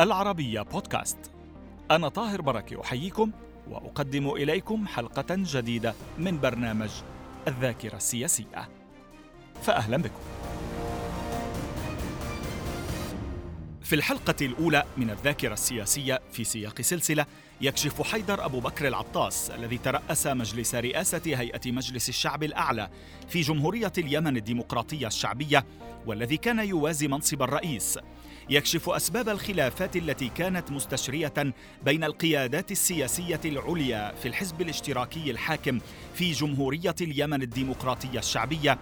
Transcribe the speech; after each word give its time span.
العربية 0.00 0.62
بودكاست. 0.62 1.18
أنا 1.90 2.08
طاهر 2.08 2.40
بركة 2.40 2.80
أحييكم 2.80 3.30
وأقدم 3.70 4.30
إليكم 4.30 4.86
حلقة 4.86 5.26
جديدة 5.30 5.94
من 6.18 6.40
برنامج 6.40 6.90
الذاكرة 7.48 7.96
السياسية. 7.96 8.68
فأهلا 9.62 9.96
بكم. 9.96 10.20
في 13.82 13.94
الحلقة 13.96 14.34
الأولى 14.46 14.84
من 14.96 15.10
الذاكرة 15.10 15.52
السياسية 15.52 16.20
في 16.32 16.44
سياق 16.44 16.80
سلسلة 16.80 17.26
يكشف 17.60 18.02
حيدر 18.02 18.44
أبو 18.44 18.60
بكر 18.60 18.88
العطاس 18.88 19.50
الذي 19.50 19.78
ترأس 19.78 20.26
مجلس 20.26 20.74
رئاسة 20.74 21.22
هيئة 21.26 21.72
مجلس 21.72 22.08
الشعب 22.08 22.42
الأعلى 22.42 22.90
في 23.28 23.40
جمهورية 23.40 23.92
اليمن 23.98 24.36
الديمقراطية 24.36 25.06
الشعبية 25.06 25.64
والذي 26.06 26.36
كان 26.36 26.58
يوازي 26.58 27.08
منصب 27.08 27.42
الرئيس. 27.42 27.98
يكشف 28.50 28.88
أسباب 28.88 29.28
الخلافات 29.28 29.96
التي 29.96 30.28
كانت 30.28 30.70
مستشرية 30.70 31.32
بين 31.84 32.04
القيادات 32.04 32.72
السياسية 32.72 33.40
العليا 33.44 34.14
في 34.22 34.28
الحزب 34.28 34.60
الاشتراكي 34.60 35.30
الحاكم 35.30 35.80
في 36.14 36.32
جمهورية 36.32 36.94
اليمن 37.00 37.42
الديمقراطية 37.42 38.18
الشعبية 38.18 38.78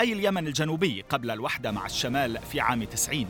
أي 0.00 0.12
اليمن 0.12 0.46
الجنوبي 0.46 1.04
قبل 1.08 1.30
الوحدة 1.30 1.70
مع 1.70 1.86
الشمال 1.86 2.38
في 2.38 2.60
عام 2.60 2.84
90 2.84 3.26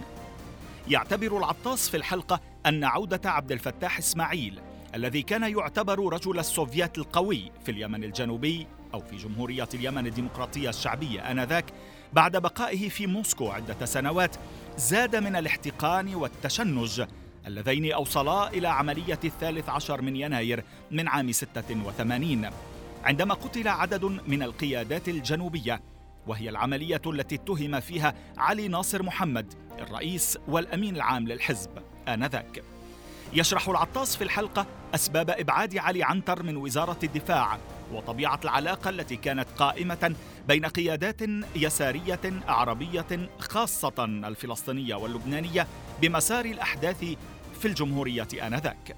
يعتبر 0.88 1.38
العطاس 1.38 1.88
في 1.88 1.96
الحلقة 1.96 2.40
أن 2.66 2.84
عودة 2.84 3.30
عبد 3.30 3.52
الفتاح 3.52 3.98
إسماعيل 3.98 4.60
الذي 4.94 5.22
كان 5.22 5.42
يعتبر 5.58 6.12
رجل 6.12 6.38
السوفيات 6.38 6.98
القوي 6.98 7.52
في 7.64 7.70
اليمن 7.70 8.04
الجنوبي 8.04 8.66
أو 8.94 9.00
في 9.00 9.16
جمهورية 9.16 9.68
اليمن 9.74 10.06
الديمقراطية 10.06 10.68
الشعبية 10.68 11.30
آنذاك 11.30 11.64
بعد 12.12 12.36
بقائه 12.36 12.88
في 12.88 13.06
موسكو 13.06 13.48
عدة 13.48 13.86
سنوات 13.86 14.36
زاد 14.76 15.16
من 15.16 15.36
الاحتقان 15.36 16.14
والتشنج 16.14 17.02
اللذين 17.46 17.92
أوصلا 17.92 18.48
إلى 18.48 18.68
عملية 18.68 19.18
الثالث 19.24 19.68
عشر 19.68 20.02
من 20.02 20.16
يناير 20.16 20.64
من 20.90 21.08
عام 21.08 21.32
86 21.32 22.50
عندما 23.04 23.34
قتل 23.34 23.68
عدد 23.68 24.04
من 24.04 24.42
القيادات 24.42 25.08
الجنوبية 25.08 25.80
وهي 26.26 26.48
العملية 26.48 27.02
التي 27.06 27.34
اتهم 27.34 27.80
فيها 27.80 28.14
علي 28.38 28.68
ناصر 28.68 29.02
محمد 29.02 29.54
الرئيس 29.78 30.38
والأمين 30.48 30.96
العام 30.96 31.28
للحزب 31.28 31.70
آنذاك. 32.08 32.62
يشرح 33.32 33.68
العطاس 33.68 34.16
في 34.16 34.24
الحلقة 34.24 34.66
أسباب 34.94 35.30
إبعاد 35.30 35.78
علي 35.78 36.02
عنتر 36.02 36.42
من 36.42 36.56
وزارة 36.56 36.98
الدفاع 37.04 37.58
وطبيعة 37.92 38.40
العلاقة 38.44 38.90
التي 38.90 39.16
كانت 39.16 39.46
قائمة 39.56 40.14
بين 40.48 40.66
قيادات 40.66 41.20
يسارية 41.56 42.20
عربية 42.48 43.28
خاصة 43.38 44.04
الفلسطينية 44.04 44.94
واللبنانية 44.94 45.66
بمسار 46.02 46.44
الأحداث 46.44 47.04
في 47.60 47.68
الجمهورية 47.68 48.28
آنذاك. 48.42 48.96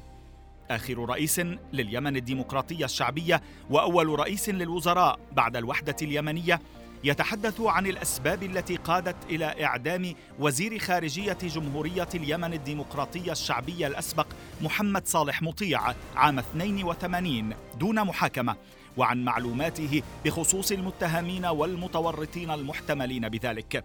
آخر 0.70 0.98
رئيس 1.09 1.41
لليمن 1.73 2.17
الديمقراطية 2.17 2.85
الشعبية 2.85 3.43
وأول 3.70 4.19
رئيس 4.19 4.48
للوزراء 4.48 5.19
بعد 5.33 5.57
الوحدة 5.57 5.97
اليمنية 6.03 6.61
يتحدث 7.05 7.61
عن 7.61 7.87
الأسباب 7.87 8.43
التي 8.43 8.77
قادت 8.77 9.17
إلى 9.31 9.65
إعدام 9.65 10.15
وزير 10.39 10.79
خارجية 10.79 11.39
جمهورية 11.43 12.09
اليمن 12.15 12.53
الديمقراطية 12.53 13.33
الشعبية 13.33 13.87
الأسبق 13.87 14.27
محمد 14.61 15.07
صالح 15.07 15.43
مطيع 15.43 15.95
عام 16.17 16.39
82 16.39 17.55
دون 17.79 18.05
محاكمة 18.05 18.57
وعن 18.97 19.25
معلوماته 19.25 20.03
بخصوص 20.25 20.73
المتهمين 20.73 21.47
والمتورطين 21.47 22.51
المحتملين 22.51 23.29
بذلك. 23.29 23.85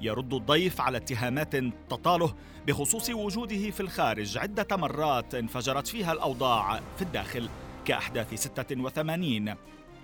يرد 0.00 0.34
الضيف 0.34 0.80
على 0.80 0.96
اتهامات 0.96 1.56
تطاله 1.90 2.34
بخصوص 2.66 3.10
وجوده 3.10 3.70
في 3.70 3.80
الخارج 3.80 4.38
عدة 4.38 4.76
مرات 4.76 5.34
انفجرت 5.34 5.86
فيها 5.86 6.12
الأوضاع 6.12 6.80
في 6.96 7.02
الداخل 7.02 7.48
كأحداث 7.84 8.34
86 8.34 9.54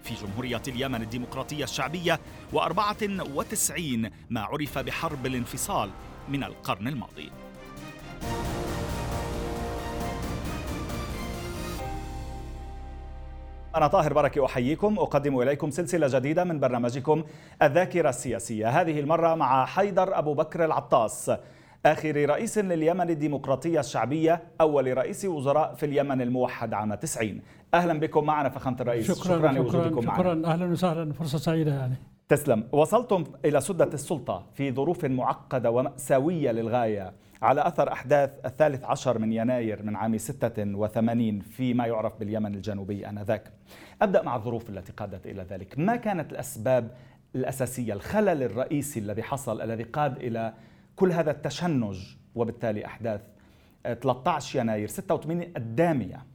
في 0.02 0.14
جمهورية 0.22 0.62
اليمن 0.68 1.02
الديمقراطية 1.02 1.64
الشعبية 1.64 2.20
و94 2.52 4.10
ما 4.30 4.40
عرف 4.40 4.78
بحرب 4.78 5.26
الانفصال 5.26 5.90
من 6.28 6.44
القرن 6.44 6.88
الماضي. 6.88 7.30
أنا 13.76 13.86
طاهر 13.86 14.12
بركة 14.12 14.44
أحييكم 14.44 14.98
أقدم 14.98 15.40
إليكم 15.40 15.70
سلسلة 15.70 16.18
جديدة 16.18 16.44
من 16.44 16.60
برنامجكم 16.60 17.24
الذاكرة 17.62 18.08
السياسية. 18.08 18.68
هذه 18.68 19.00
المرة 19.00 19.34
مع 19.34 19.66
حيدر 19.66 20.18
أبو 20.18 20.34
بكر 20.34 20.64
العطاس 20.64 21.32
آخر 21.86 22.28
رئيس 22.30 22.58
لليمن 22.58 23.10
الديمقراطية 23.10 23.80
الشعبية 23.80 24.42
أول 24.60 24.96
رئيس 24.96 25.24
وزراء 25.24 25.74
في 25.74 25.86
اليمن 25.86 26.20
الموحد 26.20 26.74
عام 26.74 26.94
90 26.94 27.40
أهلا 27.74 28.00
بكم 28.00 28.24
معنا 28.24 28.48
فخامة 28.48 28.76
الرئيس. 28.80 29.06
شكرا 29.06 29.24
شكرا, 29.24 29.36
شكرا 29.38 29.52
لوجودكم 29.52 30.02
شكرا 30.02 30.34
معنا. 30.34 30.48
أهلا 30.52 30.66
وسهلا 30.72 31.12
فرصة 31.12 31.38
سعيدة 31.38 31.74
يعني. 31.74 31.94
تسلم. 32.32 32.64
وصلتم 32.72 33.24
إلى 33.44 33.60
سدة 33.60 33.84
السلطة 33.84 34.46
في 34.54 34.72
ظروف 34.72 35.04
معقدة 35.04 35.70
ومأساوية 35.70 36.50
للغاية 36.50 37.12
على 37.42 37.66
أثر 37.66 37.92
أحداث 37.92 38.30
الثالث 38.44 38.84
عشر 38.84 39.18
من 39.18 39.32
يناير 39.32 39.82
من 39.82 39.96
عام 39.96 40.18
86 40.18 41.40
فيما 41.40 41.86
يعرف 41.86 42.18
باليمن 42.18 42.54
الجنوبي 42.54 43.08
آنذاك. 43.08 43.52
أبدأ 44.02 44.22
مع 44.22 44.36
الظروف 44.36 44.70
التي 44.70 44.92
قادت 44.92 45.26
إلى 45.26 45.42
ذلك. 45.42 45.78
ما 45.78 45.96
كانت 45.96 46.32
الأسباب 46.32 46.90
الأساسية؟ 47.34 47.92
الخلل 47.92 48.42
الرئيسي 48.42 49.00
الذي 49.00 49.22
حصل 49.22 49.60
الذي 49.60 49.82
قاد 49.82 50.16
إلى 50.16 50.54
كل 50.96 51.12
هذا 51.12 51.30
التشنج 51.30 51.98
وبالتالي 52.34 52.86
أحداث 52.86 53.20
13 53.84 54.58
يناير 54.58 54.88
86 54.88 55.52
الدامية. 55.56 56.26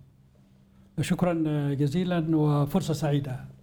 شكرا 1.01 1.33
جزيلا 1.73 2.37
وفرصة 2.37 2.93
سعيدة. 2.93 3.56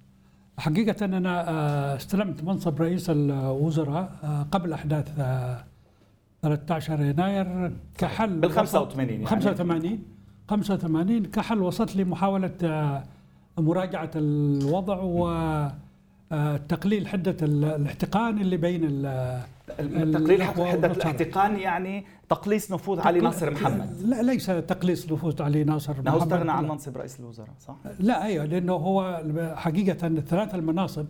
حقيقة 0.58 1.04
أنا 1.04 1.50
آه، 1.50 1.96
استلمت 1.96 2.44
منصب 2.44 2.82
رئيس 2.82 3.10
الوزراء 3.10 4.12
آه، 4.24 4.42
قبل 4.42 4.72
أحداث 4.72 5.08
13 6.42 7.00
آه، 7.00 7.04
يناير 7.04 7.72
كحل 7.98 8.40
بال 8.40 8.50
85 8.50 9.08
يعني. 9.10 9.26
85 9.26 10.02
85 10.48 11.24
كحل 11.24 11.62
وصلت 11.62 11.96
لي 11.96 12.04
محاولة 12.04 13.02
مراجعة 13.58 14.10
الوضع 14.16 15.00
و 15.00 15.28
تقليل 16.68 17.08
حدة 17.08 17.36
الاحتقان 17.42 18.40
اللي 18.40 18.56
بين 18.56 19.02
تقليل 20.12 20.42
حدة 20.42 20.92
الاحتقان 20.92 21.56
يعني 21.56 22.04
تقليص 22.28 22.72
نفوذ 22.72 23.00
علي 23.00 23.20
ناصر 23.20 23.50
محمد. 23.50 23.96
لا 24.04 24.22
ليس 24.22 24.46
تقليص 24.46 25.12
نفوذ 25.12 25.42
علي 25.42 25.64
ناصر 25.64 25.92
محمد. 25.92 26.08
هو 26.08 26.18
استغنى 26.18 26.52
عن 26.52 26.68
منصب 26.68 26.96
رئيس 26.96 27.20
الوزراء 27.20 27.50
صح؟ 27.60 27.74
لا 28.00 28.24
أيوه 28.24 28.44
لأنه 28.44 28.72
هو 28.72 29.22
حقيقة 29.56 30.06
الثلاث 30.06 30.54
المناصب 30.54 31.06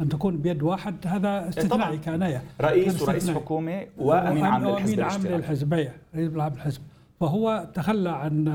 أن 0.00 0.08
تكون 0.08 0.36
بيد 0.36 0.62
واحد 0.62 0.94
هذا 1.06 1.48
استثنائي 1.48 1.98
كان 1.98 2.22
إيه 2.22 2.42
رئيس 2.60 3.02
ورئيس 3.02 3.30
حكومه 3.30 3.86
وأمين 3.98 4.44
عام 4.44 4.68
للحزب 4.68 5.00
عام 5.00 5.26
للحزب 5.26 5.72
رئيس 5.74 5.90
عام 6.36 6.52
للحزب. 6.52 6.80
فهو 7.20 7.68
تخلى 7.74 8.10
عن 8.10 8.48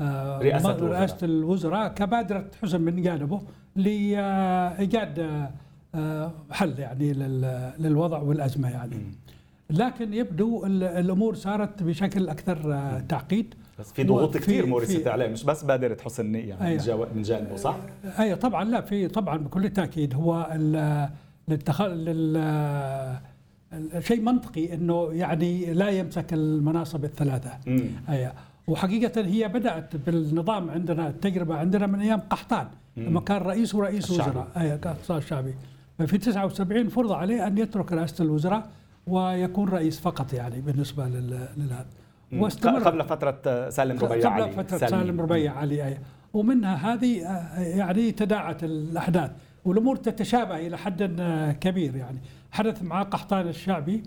آه، 0.00 0.38
رئاسة, 0.38 0.76
رئاسة 0.76 1.16
الوزراء 1.22 1.88
كبادرة 1.88 2.46
حزن 2.62 2.80
من 2.80 3.02
جانبه. 3.02 3.40
لإيجاد 3.76 5.18
آه، 5.94 6.32
حل 6.50 6.78
يعني 6.78 7.12
للوضع 7.78 8.18
والأزمة 8.18 8.70
يعني. 8.70 8.96
لكن 9.70 10.14
يبدو 10.14 10.66
الأمور 10.66 11.34
صارت 11.34 11.82
بشكل 11.82 12.28
أكثر 12.28 12.74
آه، 12.74 13.00
تعقيد. 13.00 13.54
بس 13.78 13.92
في 13.92 14.04
ضغوط 14.04 14.36
كثير 14.36 14.66
مورست 14.66 15.06
عليه 15.06 15.28
مش 15.28 15.44
بس 15.44 15.64
بادرة 15.64 15.96
حسن 16.04 16.26
نية 16.26 16.48
يعني 16.48 16.82
أيوة. 16.82 17.08
من 17.14 17.22
جانبه 17.22 17.56
صح؟ 17.56 17.76
أيوه 18.18 18.36
طبعا 18.36 18.64
لا 18.64 18.80
في 18.80 19.08
طبعا 19.08 19.36
بكل 19.36 19.70
تاكيد 19.70 20.14
هو 20.14 20.58
شيء 23.98 24.20
منطقي 24.20 24.74
إنه 24.74 25.12
يعني 25.12 25.74
لا 25.74 25.88
يمسك 25.88 26.32
المناصب 26.32 27.04
الثلاثة. 27.04 27.50
أيوه. 28.08 28.32
وحقيقة 28.66 29.20
هي 29.26 29.48
بدأت 29.48 29.96
بالنظام 29.96 30.70
عندنا 30.70 31.08
التجربة 31.08 31.54
عندنا 31.56 31.86
من 31.86 32.00
أيام 32.00 32.20
قحطان 32.20 32.66
لما 32.96 33.20
كان 33.20 33.36
رئيس 33.42 33.74
ورئيس 33.74 34.10
وزراء. 34.10 34.48
أي 34.56 34.74
اقتصاد 34.74 35.16
الشعبي. 35.16 35.54
في 36.06 36.18
79 36.18 36.88
فرض 36.88 37.12
عليه 37.12 37.46
أن 37.46 37.58
يترك 37.58 37.92
رئاسة 37.92 38.24
الوزراء 38.24 38.70
ويكون 39.06 39.68
رئيس 39.68 40.00
فقط 40.00 40.32
يعني 40.32 40.60
بالنسبة 40.60 41.08
لهذا 41.08 41.86
واستمر 42.32 42.78
قبل 42.78 43.04
فترة 43.04 43.70
سالم 43.70 43.98
ربيع 43.98 44.30
علي. 44.30 44.42
قبل 44.42 44.64
فترة 44.64 44.78
سالم. 44.78 45.20
ربيع 45.20 45.56
علي 45.58 45.86
أي. 45.86 45.98
ومنها 46.34 46.94
هذه 46.94 47.26
آه، 47.26 47.60
يعني 47.60 48.12
تداعت 48.12 48.64
الأحداث 48.64 49.30
والأمور 49.64 49.96
تتشابه 49.96 50.66
إلى 50.66 50.78
حد 50.78 51.02
كبير 51.60 51.96
يعني. 51.96 52.18
حدث 52.52 52.82
مع 52.82 53.02
قحطان 53.02 53.48
الشعبي 53.48 54.02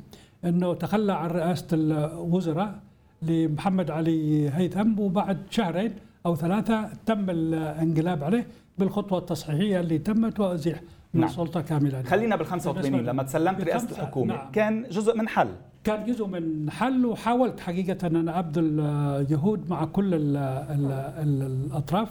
أنه 0.46 0.74
تخلى 0.74 1.14
عن 1.14 1.30
رئاسة 1.30 1.68
الوزراء 1.74 2.80
لمحمد 3.22 3.92
علي 3.92 4.50
هيثم 4.50 5.00
وبعد 5.00 5.38
شهرين 5.50 5.94
أو 6.26 6.36
ثلاثة 6.36 6.90
تم 7.06 7.30
الانقلاب 7.30 8.24
عليه 8.24 8.48
بالخطوة 8.78 9.20
التصحيحية 9.20 9.80
اللي 9.80 9.98
تمت 9.98 10.40
وأزيح 10.40 10.82
من 11.14 11.22
نعم. 11.22 11.30
السلطة 11.30 11.62
كاملة 11.62 12.04
خلينا 12.04 12.36
بال 12.36 12.46
85 12.46 13.02
لما 13.02 13.24
تسلمت 13.24 13.62
رئاسة 13.62 13.92
الحكومة 13.92 14.36
نعم. 14.36 14.52
كان 14.52 14.84
جزء 14.92 15.18
من 15.18 15.28
حل 15.28 15.48
كان 15.84 16.06
جزء 16.06 16.28
من 16.28 16.72
حل 16.72 17.06
وحاولت 17.06 17.60
حقيقة 17.60 18.08
أن 18.08 18.16
أنا 18.16 18.40
أبذل 18.40 19.28
جهود 19.30 19.70
مع 19.70 19.86
كل 19.86 20.14
ال 20.14 20.38
ال 20.38 20.92
ال 20.92 21.42
الأطراف 21.42 22.10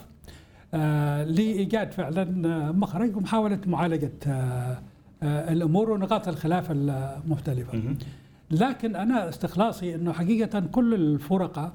آه، 0.75 1.25
لإيجاد 1.25 1.93
فعلا 1.93 2.25
مخرج 2.73 3.17
ومحاولة 3.17 3.59
معالجة 3.67 4.13
آه، 4.27 4.79
آه، 5.23 5.53
الأمور 5.53 5.91
ونقاط 5.91 6.29
الخلاف 6.29 6.71
المختلفة 6.71 7.95
لكن 8.55 8.97
أنا 8.97 9.29
استخلاصي 9.29 9.95
أنه 9.95 10.13
حقيقة 10.13 10.61
كل 10.61 10.95
الفرقاء 10.95 11.73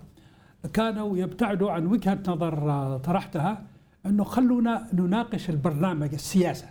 كانوا 0.73 1.17
يبتعدوا 1.17 1.71
عن 1.71 1.85
وجهة 1.85 2.19
نظر 2.27 2.97
طرحتها 2.97 3.63
أنه 4.05 4.23
خلونا 4.23 4.87
نناقش 4.93 5.49
البرنامج 5.49 6.13
السياسة. 6.13 6.69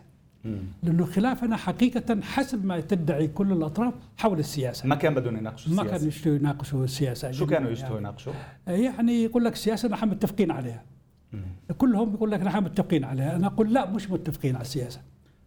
لأنه 0.83 1.05
خلافنا 1.05 1.57
حقيقة 1.57 2.21
حسب 2.23 2.65
ما 2.65 2.81
تدعي 2.81 3.29
كل 3.29 3.53
الأطراف 3.53 3.95
حول 4.17 4.39
السياسة. 4.39 4.89
ما 4.89 4.95
كان 4.95 5.15
بدهم 5.15 5.37
يناقشوا 5.37 5.73
السياسة 5.73 5.85
ما 5.85 5.91
كانوا 5.91 6.09
يشتوا 6.09 6.35
يناقشوا 6.35 6.85
السياسة. 6.85 7.31
شو 7.31 7.47
كانوا 7.47 7.71
يشتوا 7.71 7.99
يناقشوا؟ 7.99 8.33
يعني 8.67 9.25
يقول 9.25 9.45
لك 9.45 9.53
السياسة 9.53 9.89
نحن 9.89 10.09
متفقين 10.09 10.51
عليها. 10.51 10.83
كلهم 11.79 12.15
يقول 12.15 12.31
لك 12.31 12.41
نحن 12.41 12.65
متفقين 12.65 13.05
عليها. 13.05 13.37
أنا 13.37 13.47
أقول 13.47 13.75
لا 13.75 13.91
مش 13.91 14.11
متفقين 14.11 14.55
على 14.55 14.63
السياسة. 14.63 15.01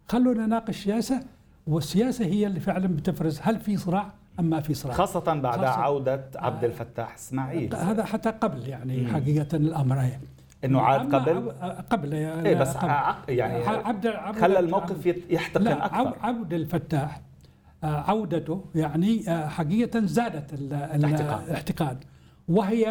خلونا 0.08 0.46
نناقش 0.46 0.70
السياسة 0.70 1.24
والسياسة 1.68 2.26
هي 2.26 2.48
اللي 2.48 2.60
فعلا 2.60 2.88
بتفرز. 2.88 3.40
هل 3.42 3.60
في 3.60 3.78
صراع؟ 3.78 4.14
ام 4.42 4.50
ما 4.50 4.62
في 4.62 4.74
صراع 4.74 4.96
خاصة 4.96 5.34
بعد 5.34 5.60
خاصة. 5.60 5.82
عودة 5.82 6.24
عبد 6.36 6.64
الفتاح 6.64 7.14
إسماعيل. 7.14 7.76
هذا 7.76 8.04
حتى 8.06 8.30
قبل 8.30 8.68
يعني 8.68 9.08
حقيقة 9.08 9.56
الأمر. 9.58 10.00
هي 10.00 10.18
إنه 10.66 10.82
عاد 10.82 11.16
قبل؟ 11.16 11.52
قبل 11.90 12.14
يعني 12.14 12.50
إيه 12.50 12.56
بس 12.56 12.78
قبل. 12.78 12.90
يعني 13.30 13.64
عبد 13.66 14.08
خلى 14.42 14.60
الموقف 14.60 15.06
يحتقن 15.30 15.68
أكثر. 15.68 16.16
عبد 16.22 16.54
الفتاح 16.54 17.22
آه، 17.84 17.88
عودته 17.88 18.66
يعني 18.76 19.30
آه، 19.30 19.48
حقيقة 19.48 20.06
زادت 20.06 20.54
الاحتقان. 20.54 21.98
وهي 22.48 22.82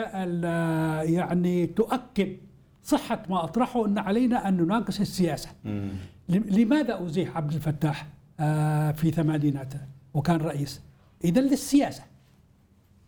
يعني 1.15 1.67
تؤكد 1.67 2.37
صحة 2.83 3.23
ما 3.31 3.45
أطرحه 3.45 3.87
إن 3.87 3.99
علينا 3.99 4.49
أن 4.49 4.57
نناقش 4.57 5.01
السياسة. 5.01 5.49
مم. 5.65 5.91
لماذا 6.29 7.05
أزيح 7.05 7.37
عبد 7.37 7.53
الفتاح 7.53 8.07
آه، 8.41 8.93
في 8.93 9.11
ثمانيناته 9.11 9.79
وكان 10.15 10.37
رئيس؟ 10.37 10.81
اذا 11.25 11.41
للسياسة. 11.41 12.03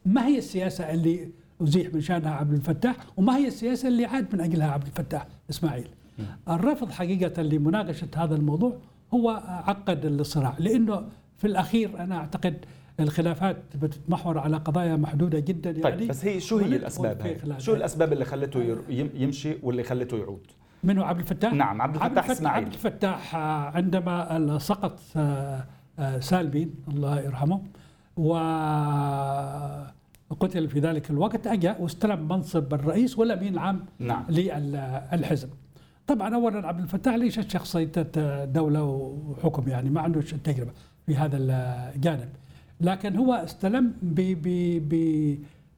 ما 0.07 0.27
هي 0.27 0.39
السياسة 0.39 0.93
اللي 0.93 1.29
أزيح 1.63 1.95
من 1.95 2.01
شأنها 2.01 2.31
عبد 2.31 2.53
الفتاح؟ 2.53 2.97
وما 3.17 3.37
هي 3.37 3.49
السياسة 3.49 3.89
اللي 3.89 4.05
عاد 4.05 4.35
من 4.35 4.41
أجلها 4.41 4.71
عبد 4.71 4.87
الفتاح 4.87 5.27
إسماعيل؟ 5.51 5.89
الرفض 6.49 6.91
حقيقة 6.91 7.43
لمناقشة 7.43 8.09
هذا 8.17 8.35
الموضوع 8.35 8.77
هو 9.15 9.31
عقد 9.47 10.05
الصراع 10.05 10.55
لأنه 10.59 11.09
في 11.39 11.47
الأخير 11.47 11.99
أنا 12.03 12.17
أعتقد 12.17 12.65
الخلافات 13.01 13.57
بتتمحور 13.83 14.39
على 14.39 14.57
قضايا 14.57 14.97
محدودة 14.97 15.39
جدا 15.39 15.71
يعني. 15.71 15.83
طيب 15.83 16.09
بس 16.09 16.25
هي 16.25 16.41
شو 16.41 16.59
هي 16.59 16.77
الأسباب 16.77 17.23
هي؟ 17.23 17.61
شو 17.61 17.75
الأسباب 17.75 18.13
اللي 18.13 18.25
خلته 18.25 18.79
يمشي 18.91 19.57
واللي 19.63 19.83
خلته 19.83 20.17
يعود؟ 20.17 20.47
منه 20.85 21.05
عبد 21.05 21.21
الفتاح؟ 21.21 21.53
نعم 21.53 21.83
عبد 21.83 21.97
الفتاح 21.97 22.31
إسماعيل. 22.31 22.65
عبد 22.65 22.75
الفتاح 22.75 23.37
عندما 23.77 24.59
سقط 24.59 25.01
آه، 25.17 25.65
آه، 25.99 26.21
سالبين 26.21 26.75
الله 26.89 27.21
يرحمه 27.21 27.63
و 28.17 28.33
قتل 30.41 30.69
في 30.69 30.81
ذلك 30.81 31.11
الوقت. 31.11 31.47
اجى 31.47 31.75
واستلم 31.81 32.29
منصب 32.29 32.75
الرئيس 32.75 33.19
والأمين 33.19 33.55
العام 33.55 33.85
نعم. 33.99 34.25
للحزب. 34.29 35.49
طبعا 36.07 36.35
اولا 36.35 36.67
عبد 36.67 36.81
الفتاح 36.81 37.15
ليس 37.15 37.41
شخصيه 37.41 37.93
دولة 38.45 38.85
وحكم 38.85 39.69
يعني؟ 39.69 39.91
ما 39.91 40.01
عنده 40.01 40.21
تجربة 40.21 40.71
في 41.07 41.17
هذا 41.17 41.37
الجانب. 41.37 42.29
لكن 42.81 43.17
هو 43.17 43.35
استلم 43.35 43.93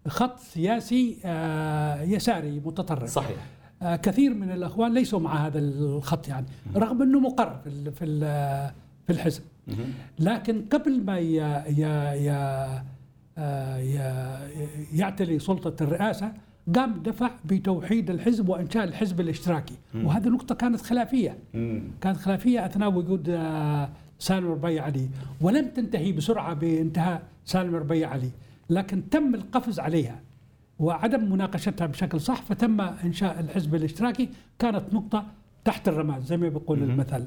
بخط 0.07 0.39
سياسي 0.39 1.19
آه، 1.25 2.03
يساري 2.03 2.61
متطرف. 2.65 3.11
صحيح. 3.11 3.37
آه، 3.83 3.97
كثير 3.97 4.35
من 4.35 4.51
الأخوان 4.51 4.95
ليسوا 4.95 5.21
مع 5.21 5.47
هذا 5.47 5.59
الخط 5.59 6.29
يعني 6.29 6.47
رغم 6.77 7.03
إنه 7.03 7.21
مقر 7.21 7.61
في 7.95 8.05
في 9.06 9.12
الحزب. 9.12 9.43
لكن 10.19 10.65
قبل 10.73 11.05
ما 11.05 11.19
آه، 13.39 13.79
يعتلي 14.93 15.39
سلطة 15.39 15.83
الرئاسة 15.85 16.33
قام 16.75 17.03
دفع 17.03 17.31
بتوحيد 17.45 18.11
الحزب 18.11 18.49
وإنشاء 18.49 18.85
الحزب 18.85 19.21
الاشتراكي. 19.21 19.75
وهذه 19.95 20.29
نقطة 20.29 20.55
كانت 20.55 20.81
خلافية. 20.81 21.39
كانت 22.01 22.17
خلافية 22.17 22.67
أثناء 22.67 22.93
وجود 22.93 23.29
آه، 23.29 23.89
سالم 24.19 24.47
ربيع 24.51 24.85
علي. 24.85 25.09
ولم 25.41 25.69
تنتهي 25.69 26.12
بسرعة 26.12 26.55
بانتهاء 26.55 27.23
سالم 27.45 27.75
ربيع 27.75 28.11
علي. 28.11 28.31
لكن 28.71 29.09
تم 29.11 29.35
القفز 29.35 29.81
عليها. 29.81 30.21
وعدم 30.79 31.33
مناقشتها 31.33 31.87
بشكل 31.87 32.21
صح 32.21 32.43
فتم 32.43 32.81
إنشاء 32.81 33.41
الحزب 33.41 33.75
الاشتراكي. 33.75 34.29
كانت 34.59 34.83
نقطة 34.93 35.27
تحت 35.65 35.89
الرماد 35.89 36.23
زي 36.23 36.37
ما 36.37 36.49
بيقول 36.49 36.83
المثل. 36.83 37.25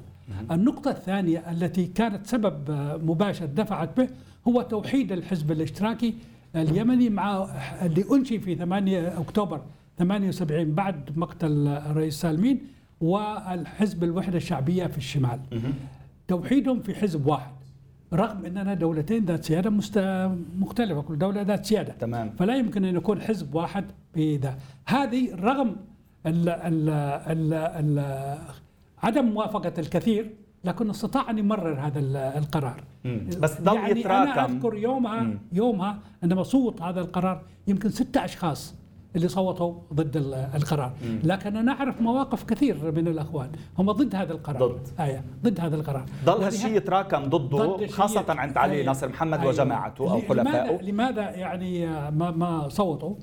النقطة 0.52 0.92
الثانية 0.92 1.52
التي 1.52 1.86
كانت 1.86 2.26
سبب 2.28 2.72
آه، 2.72 2.98
مباشر 2.98 3.46
دفعت 3.46 3.98
به 3.98 4.10
هو 4.48 4.62
توحيد 4.62 5.12
الحزب 5.12 5.52
الاشتراكي 5.52 6.14
اليمني 6.56 7.10
مع 7.10 7.48
اللي 7.82 8.04
أنشئ 8.12 8.40
في 8.40 8.56
8 8.56 9.20
أكتوبر 9.20 9.62
78 9.98 10.74
بعد 10.76 11.18
مقتل 11.18 11.68
الرئيس 11.68 12.22
سالمين 12.22 12.62
والحزب 13.02 14.04
الوحدة 14.04 14.38
الشعبية 14.38 14.88
في 14.88 14.98
الشمال. 14.98 15.40
توحيدهم 16.28 16.80
في 16.80 16.96
حزب 16.96 17.28
واحد 17.28 17.52
رغم 18.14 18.46
أننا 18.46 18.74
دولتين 18.74 19.26
ذات 19.26 19.44
سيادة 19.44 19.70
مختلفة 20.60 21.02
كل 21.02 21.18
دولة 21.18 21.42
ذات 21.42 21.66
سيادة. 21.66 21.94
تمام. 22.00 22.30
فلا 22.40 22.56
يمكن 22.58 22.86
أن 22.86 22.96
يكون 22.96 23.22
حزب 23.22 23.56
واحد 23.56 23.86
بذا 24.16 24.58
هذه 24.88 25.36
رغم 25.36 25.76
ال 26.26 26.50
ال 26.50 26.90
ال 26.90 27.54
ال 27.54 28.38
عدم 29.04 29.26
موافقة 29.26 29.74
الكثير 29.78 30.34
لكن 30.64 30.90
استطاع 30.90 31.30
أن 31.30 31.38
يمرر 31.38 31.80
هذا 31.80 32.00
القرار 32.38 32.84
مم. 33.06 33.30
بس 33.40 33.62
ضل 33.62 33.76
يعني 33.76 34.00
يتراكم 34.00 34.32
أنا 34.32 34.46
أذكر 34.46 34.76
يومها 34.76 35.24
مم. 35.24 35.40
يومها 35.52 36.00
عندما 36.24 36.44
صوت 36.44 36.82
هذا 36.82 37.02
القرار 37.02 37.42
يمكن 37.68 37.90
ستة 37.90 38.26
أشخاص 38.26 38.76
اللي 39.16 39.28
صوتوا 39.28 39.74
ضد 39.94 40.18
القرار 40.56 40.94
مم. 41.04 41.20
لكن 41.24 41.56
أنا 41.58 41.72
أعرف 41.72 42.02
مواقف 42.02 42.44
كثير 42.44 42.92
من 42.92 43.08
الأخوان 43.08 43.50
هم 43.78 43.92
ضد 43.92 44.16
هذا 44.16 44.34
القرار 44.34 44.68
ضد 44.68 44.88
آية 45.00 45.24
ضد 45.44 45.60
هذا 45.60 45.76
القرار 45.76 46.06
ضل 46.26 46.44
هالشيء 46.44 46.76
يتراكم 46.76 47.24
ضده 47.24 47.88
خاصة 47.88 48.26
عند 48.30 48.58
علي 48.58 48.74
آية. 48.74 48.86
ناصر 48.86 49.10
محمد 49.10 49.40
آية. 49.40 49.48
وجماعته 49.48 50.12
أو 50.12 50.22
حلفائه 50.22 50.42
لماذا, 50.42 50.82
لماذا 50.82 51.30
يعني 51.30 51.88
ما 52.12 52.32
ما 52.32 52.70
صوتوا 52.70 53.16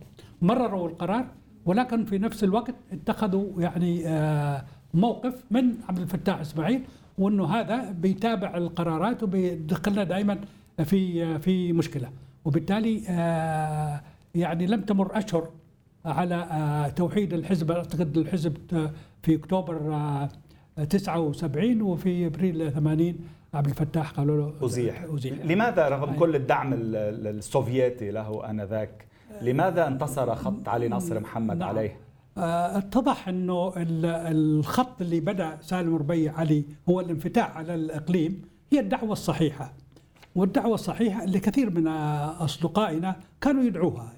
مرروا 0.42 0.88
القرار 0.88 1.24
ولكن 1.66 2.04
في 2.04 2.18
نفس 2.18 2.44
الوقت 2.44 2.74
اتخذوا 2.92 3.62
يعني 3.62 4.08
آه، 4.08 4.64
موقف 4.94 5.44
من 5.50 5.74
عبد 5.88 5.98
الفتاح 5.98 6.40
إسماعيل 6.40 6.82
وأنه 7.18 7.44
هذا 7.46 7.90
بيتابع 7.90 8.56
القرارات 8.56 9.22
وبيدخلنا 9.22 10.04
دائما 10.04 10.38
في 10.84 11.38
في 11.38 11.72
مشكلة. 11.72 12.10
وبالتالي 12.44 13.02
آه، 13.08 14.00
يعني 14.34 14.66
لم 14.66 14.80
تمر 14.80 15.18
أشهر 15.18 15.48
على 16.04 16.34
آه، 16.34 16.88
توحيد 16.88 17.32
الحزب 17.32 17.70
أعتقد 17.70 18.18
الحزب 18.18 18.56
في 19.22 19.34
أكتوبر 19.34 19.98
79 20.90 21.82
وفي 21.82 22.26
أبريل 22.26 22.72
80 22.72 23.16
عبد 23.54 23.66
الفتاح 23.66 24.10
قالوا 24.10 24.36
له 24.36 24.66
أزيح. 24.66 25.02
أزيح. 25.14 25.44
لماذا 25.44 25.88
رغم 25.88 26.14
كل 26.16 26.36
الدعم 26.36 26.72
السوفيتي 26.74 28.10
له 28.10 28.50
آنذاك 28.50 29.06
لماذا 29.42 29.86
انتصر 29.86 30.34
خط 30.34 30.68
علي 30.68 30.88
ناصر 30.88 31.20
محمد 31.20 31.56
نعم. 31.56 31.68
عليه؟ 31.68 31.96
آه، 32.38 32.78
اتضح 32.78 33.28
انه 33.28 33.72
الخط 33.76 35.00
اللي 35.00 35.20
بدأ 35.20 35.58
سالم 35.60 35.96
ربيع 35.96 36.38
علي 36.38 36.64
هو 36.88 37.00
الانفتاح 37.00 37.56
على 37.56 37.74
الإقليم 37.74 38.42
هي 38.72 38.80
الدعوة 38.80 39.12
الصحيحة. 39.12 39.72
والدعوة 40.34 40.74
الصحيحة 40.74 41.24
اللي 41.24 41.40
كثير 41.40 41.70
من 41.70 41.86
أصدقائنا 41.86 43.16
كانوا 43.40 43.62
يدعوها. 43.62 44.12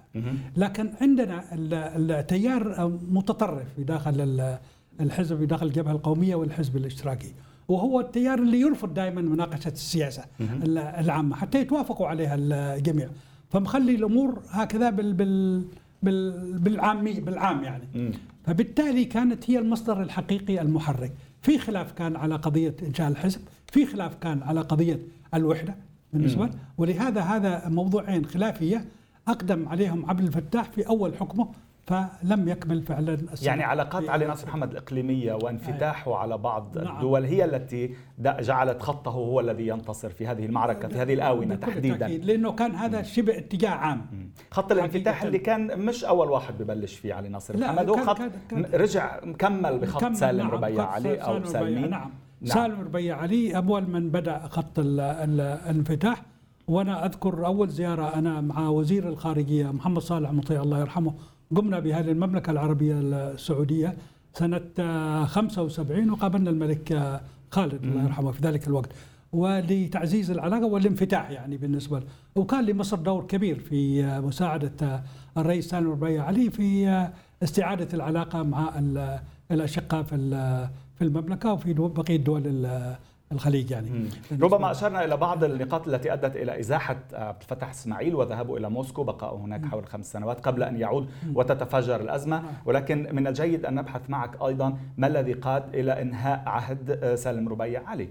لكن 0.56 0.90
عندنا 1.00 1.44
التيار 1.52 2.92
متطرف 3.10 3.74
في 3.76 3.84
داخل 3.84 4.56
الحزب 5.00 5.38
في 5.38 5.46
داخل 5.46 5.66
الجبهة 5.66 5.92
القومية 5.92 6.34
والحزب 6.34 6.76
الاشتراكي. 6.76 7.34
وهو 7.68 8.00
التيار 8.00 8.38
اللي 8.38 8.60
يرفض 8.60 8.94
دائما 8.94 9.20
مناقشة 9.20 9.68
السياسة 9.68 10.24
العامة 10.98 11.36
حتى 11.36 11.60
يتوافقوا 11.60 12.06
عليها 12.06 12.34
الجميع. 12.38 13.08
فمخلي 13.56 13.94
الأمور 13.94 14.42
هكذا 14.50 14.90
بال 14.90 15.12
بال 16.02 16.58
بالعامي 16.58 17.12
بالعام 17.12 17.64
يعني 17.64 17.84
م. 17.94 18.10
فبالتالي 18.46 19.04
كانت 19.04 19.50
هي 19.50 19.58
المصدر 19.58 20.02
الحقيقي 20.02 20.60
المحرك 20.60 21.12
في 21.42 21.58
خلاف 21.58 21.92
كان 21.92 22.16
على 22.16 22.36
قضية 22.36 22.76
إنشاء 22.82 23.08
الحزب 23.08 23.40
في 23.72 23.86
خلاف 23.86 24.14
كان 24.14 24.42
على 24.42 24.60
قضية 24.60 25.00
الوحدة 25.34 25.74
بالنسبة. 26.12 26.50
ولهذا 26.78 27.20
هذا 27.20 27.68
موضوعين 27.68 28.26
خلافية 28.26 28.84
أقدم 29.28 29.68
عليهم 29.68 30.10
عبد 30.10 30.20
الفتاح 30.20 30.70
في 30.70 30.88
أول 30.88 31.16
حكمه 31.16 31.48
فلم 31.86 32.48
يكمل 32.48 32.82
فعلا 32.82 33.14
السنة. 33.14 33.48
يعني 33.48 33.62
علاقات 33.62 34.08
علي 34.08 34.26
ناصر 34.26 34.46
محمد 34.46 34.70
الإقليمية 34.70 35.34
وانفتاحه 35.34 36.10
أي. 36.10 36.16
على 36.16 36.38
بعض 36.38 36.78
نعم. 36.78 36.96
الدول 36.96 37.24
هي 37.24 37.44
التي 37.44 37.94
جعلت 38.18 38.82
خطه 38.82 39.10
هو 39.10 39.40
الذي 39.40 39.66
ينتصر 39.66 40.10
في 40.10 40.26
هذه 40.26 40.46
المعركة 40.46 40.88
في 40.88 40.98
هذه 40.98 41.14
الآونة 41.14 41.54
تحديدا 41.54 41.96
تأكيد 41.96 42.24
لأنه 42.24 42.52
كان 42.52 42.74
هذا 42.74 43.02
شبه 43.02 43.38
اتجاه 43.38 43.70
عام 43.70 44.06
خط 44.50 44.72
الانفتاح 44.72 45.22
اللي 45.22 45.38
كان 45.38 45.78
مش 45.78 46.04
أول 46.04 46.30
واحد 46.30 46.62
ببلش 46.62 46.94
فيه 46.94 47.14
علي 47.14 47.28
ناصر 47.28 47.56
محمد 47.56 47.88
هو 47.88 47.96
خط 47.96 48.18
رجع 48.74 49.20
كمل 49.38 49.78
بخط 49.78 50.00
كمل 50.00 50.16
سالم 50.16 50.38
نعم 50.38 50.50
ربيع 50.50 50.86
علي 50.86 51.16
أو 51.16 51.44
سالمين 51.44 51.90
نعم. 51.90 52.10
نعم. 52.40 52.54
سالم 52.54 52.80
ربيع 52.80 53.16
علي 53.16 53.56
أول 53.56 53.90
من 53.90 54.10
بدأ 54.10 54.38
خط 54.38 54.78
الانفتاح 54.78 56.22
وأنا 56.68 57.06
أذكر 57.06 57.46
أول 57.46 57.68
زيارة 57.68 58.14
أنا 58.14 58.40
مع 58.40 58.68
وزير 58.68 59.08
الخارجية 59.08 59.70
محمد 59.70 59.98
صالح 59.98 60.32
مطيع 60.32 60.62
الله 60.62 60.80
يرحمه 60.80 61.14
قمنا 61.56 61.78
بهذه 61.78 62.10
المملكة 62.10 62.50
العربية 62.50 62.94
السعودية 63.00 63.96
سنة 64.34 64.60
75 65.26 66.10
وقابلنا 66.10 66.50
الملك 66.50 67.20
خالد 67.50 67.84
الله 67.84 68.02
يرحمه 68.04 68.30
في 68.32 68.40
ذلك 68.42 68.66
الوقت. 68.66 68.88
ولتعزيز 69.32 70.30
العلاقة 70.30 70.66
والانفتاح 70.66 71.30
يعني 71.30 71.56
بالنسبة 71.56 71.98
له 71.98 72.06
وكان 72.36 72.64
لمصر 72.64 72.96
دور 72.96 73.26
كبير 73.26 73.58
في 73.58 74.02
مساعدة 74.20 75.02
الرئيس 75.36 75.68
سالم 75.68 75.90
ربيع 75.90 76.24
علي 76.24 76.50
في 76.50 77.06
استعادة 77.42 77.88
العلاقة 77.94 78.42
مع 78.42 78.72
الأشقاء 79.50 80.02
في 80.02 80.16
في 80.98 81.04
المملكة 81.04 81.52
وفي 81.52 81.72
بقية 81.72 82.16
دول 82.16 82.66
الخليج 83.32 83.70
يعني. 83.70 84.08
ربما 84.40 84.70
أشرنا 84.70 85.04
إلى 85.04 85.16
بعض 85.16 85.44
النقاط 85.44 85.88
التي 85.88 86.12
أدت 86.12 86.36
إلى 86.36 86.60
إزاحة 86.60 86.96
عبد 87.12 87.40
الفتاح 87.40 87.70
إسماعيل 87.70 88.14
وذهابه 88.14 88.56
إلى 88.56 88.70
موسكو 88.70 89.04
بقاؤه 89.04 89.40
هناك 89.40 89.66
حول 89.66 89.86
خمس 89.86 90.12
سنوات 90.12 90.40
قبل 90.40 90.62
أن 90.62 90.76
يعود 90.76 91.08
وتتفجر 91.34 92.00
الأزمة. 92.00 92.42
نعم. 92.42 92.52
ولكن 92.66 93.08
من 93.12 93.26
الجيد 93.26 93.66
أن 93.66 93.74
نبحث 93.74 94.10
معك 94.10 94.42
أيضا 94.42 94.78
ما 94.96 95.06
الذي 95.06 95.32
قاد 95.32 95.74
إلى 95.74 96.02
إنهاء 96.02 96.42
عهد 96.46 97.14
سالم 97.14 97.48
ربيع 97.48 97.88
علي. 97.88 98.08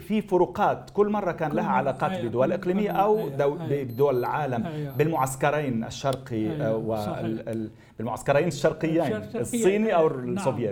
في 0.00 0.22
فروقات 0.22 0.90
كل 0.90 1.08
مرة 1.08 1.32
كان 1.32 1.52
لها 1.52 1.68
علاقات 1.68 2.10
أيوة. 2.10 2.28
بدول 2.28 2.52
إقليمية 2.52 2.90
أو 2.90 3.18
أيوة. 3.18 3.42
أيوة. 3.42 3.84
بدول 3.84 4.18
العالم. 4.18 4.92
بالمعسكرين 4.98 5.84
الشرقي 5.84 6.66
أيوة. 6.66 7.06
والمعسكرين 7.98 8.48
الشرقيين 8.48 9.12
الصيني 9.34 9.96
أو 9.96 10.08
نعم. 10.08 10.64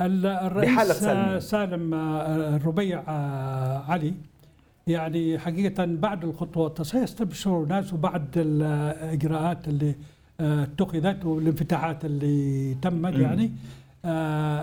الرئيس 0.00 0.92
سالم 1.50 1.94
آه، 1.94 2.56
الربيع 2.56 3.02
آه، 3.08 3.78
علي 3.88 4.14
يعني 4.86 5.38
حقيقة 5.38 5.84
بعد 5.84 6.24
الخطوات 6.24 6.82
سيستبشر 6.82 7.62
الناس 7.62 7.94
بعد 7.94 8.28
الإجراءات 8.36 9.68
اللي 9.68 9.94
آه، 10.40 10.62
اتخذت 10.62 11.24
والانفتاحات 11.24 12.04
اللي 12.04 12.74
تمت 12.74 13.14
يعني. 13.14 13.52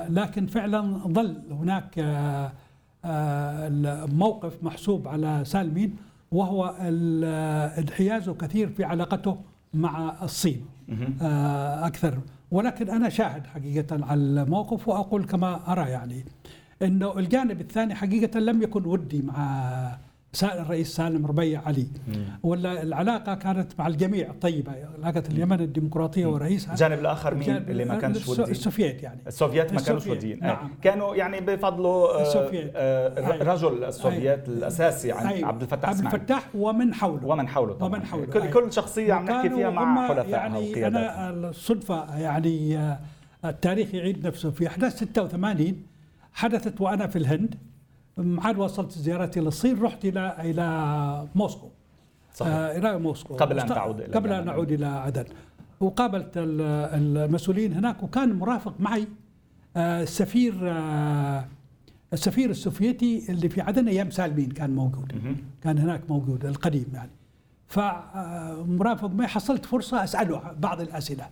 لكن 0.09 0.47
فعلا 0.47 0.81
ظل 1.07 1.41
هناك 1.51 1.99
موقف 4.13 4.63
محسوب 4.63 5.07
على 5.07 5.41
سالمين 5.45 5.95
وهو 6.31 6.75
انحيازه 7.77 8.33
كثير 8.33 8.69
في 8.69 8.83
علاقته 8.83 9.37
مع 9.73 10.15
الصين. 10.23 10.65
أكثر. 11.21 12.19
ولكن 12.51 12.89
أنا 12.89 13.09
شاهد 13.09 13.47
حقيقة 13.47 14.05
على 14.05 14.21
الموقف 14.21 14.87
وأقول 14.87 15.25
كما 15.25 15.71
أرى 15.71 15.89
يعني 15.89 16.25
أنه 16.81 17.19
الجانب 17.19 17.61
الثاني 17.61 17.95
حقيقة 17.95 18.39
لم 18.39 18.61
يكن 18.61 18.85
ودي 18.85 19.21
مع 19.21 19.97
الرئيس 20.43 20.95
سالم 20.95 21.25
ربيع 21.25 21.61
علي. 21.65 21.87
ولا 22.43 22.83
العلاقة 22.83 23.35
كانت 23.35 23.79
مع 23.79 23.87
الجميع 23.87 24.31
طيبه 24.41 24.71
علاقة 24.97 25.23
اليمن 25.29 25.61
الديمقراطية 25.61 26.25
ورئيسها 26.25 26.71
الجانب 26.73 26.99
الآخر 26.99 27.35
مين 27.35 27.55
اللي 27.57 27.85
ما 27.85 27.99
كانش 27.99 28.27
ودي؟ 28.27 28.51
السوفيت 28.51 29.03
يعني. 29.03 29.21
السوفيت 29.27 29.73
ما 29.73 29.81
كانوش 29.81 30.07
وديين. 30.07 30.39
نعم. 30.39 30.75
كانوا 30.81 31.15
يعني 31.15 31.39
بفضلوا 31.39 32.19
آه، 32.19 32.21
السوفيت. 32.21 32.71
آه 32.75 33.43
رجل 33.43 33.83
السوفيت. 33.83 34.49
الأساسي 34.49 35.11
عن 35.11 35.43
عبد 35.43 35.61
الفتاح 35.61 35.89
عبد 35.89 35.99
الفتاح 36.05 36.49
ومن 36.55 36.93
حوله. 36.93 37.25
ومن 37.27 37.47
حوله 37.47 37.73
طبعا. 37.73 37.89
ومن 37.89 38.05
حوله. 38.05 38.25
كل, 38.25 38.49
كل 38.49 38.73
شخصية 38.73 39.13
عم 39.13 39.25
نحكي 39.25 39.49
فيها 39.49 39.69
مع 39.69 40.07
حلفائها 40.07 40.27
يعني 40.59 40.87
أنا 40.87 41.29
الصدفة 41.49 42.17
يعني 42.19 42.77
آه، 42.77 42.99
التاريخ 43.45 43.93
يعيد 43.93 44.27
نفسه. 44.27 44.51
في 44.51 44.67
أحداث 44.67 44.97
86 44.99 45.83
حدثت 46.33 46.81
وأنا 46.81 47.07
في 47.07 47.15
الهند. 47.15 47.55
عاد 48.19 48.57
وصلت 48.57 48.91
زيارتي 48.91 49.39
للصين 49.39 49.81
رحت 49.81 50.05
إلى 50.05 50.35
إلى 50.39 51.27
موسكو. 51.35 51.67
صحيح. 52.33 52.53
آه 52.53 52.77
إلى 52.77 52.99
موسكو. 52.99 53.35
قبل 53.35 53.59
أن 53.59 53.67
تعود 53.67 54.01
إلى 54.01 54.13
قبل 54.13 54.33
أن 54.33 54.47
أعود 54.47 54.71
إلى 54.71 54.85
عدن. 54.85 55.25
وقابلت 55.79 56.31
المسؤولين 56.35 57.73
هناك 57.73 58.03
وكان 58.03 58.33
مرافق 58.33 58.73
معي 58.79 59.07
آه 59.77 60.03
السفير 60.03 60.53
آه 60.63 61.45
السفير 62.13 62.49
السوفيتي 62.49 63.31
اللي 63.31 63.49
في 63.49 63.61
عدن 63.61 63.87
أيام 63.87 64.11
سالمين 64.11 64.51
كان 64.51 64.75
موجود. 64.75 65.13
كان 65.63 65.77
هناك 65.77 66.01
موجود 66.09 66.45
القديم 66.45 66.85
يعني. 66.93 67.11
فمرافق 67.67 69.09
معي 69.09 69.27
حصلت 69.27 69.65
فرصة 69.65 70.03
أسأله 70.03 70.51
بعض 70.59 70.81
الأسئلة. 70.81 71.25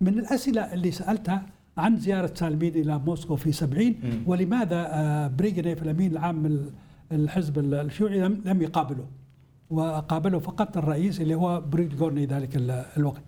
من 0.00 0.18
الأسئلة 0.18 0.74
اللي 0.74 0.90
سألتها 0.90 1.46
عن 1.78 1.96
زيارة 1.96 2.32
سالمين 2.34 2.74
إلى 2.74 2.98
موسكو 2.98 3.36
في 3.36 3.52
70 3.52 3.94
ولماذا 4.26 4.86
آه، 4.92 5.26
بريغنيف 5.26 5.82
الأمين 5.82 6.12
العام 6.12 6.60
الحزب 7.12 7.58
الشيوعي 7.58 8.18
لم 8.20 8.62
يقابله 8.62 9.06
وقابله 9.70 10.38
فقط 10.38 10.76
الرئيس 10.76 11.20
اللي 11.20 11.34
هو 11.34 11.60
بودغورني 11.60 12.26
ذلك 12.26 12.50
الوقت. 12.96 13.22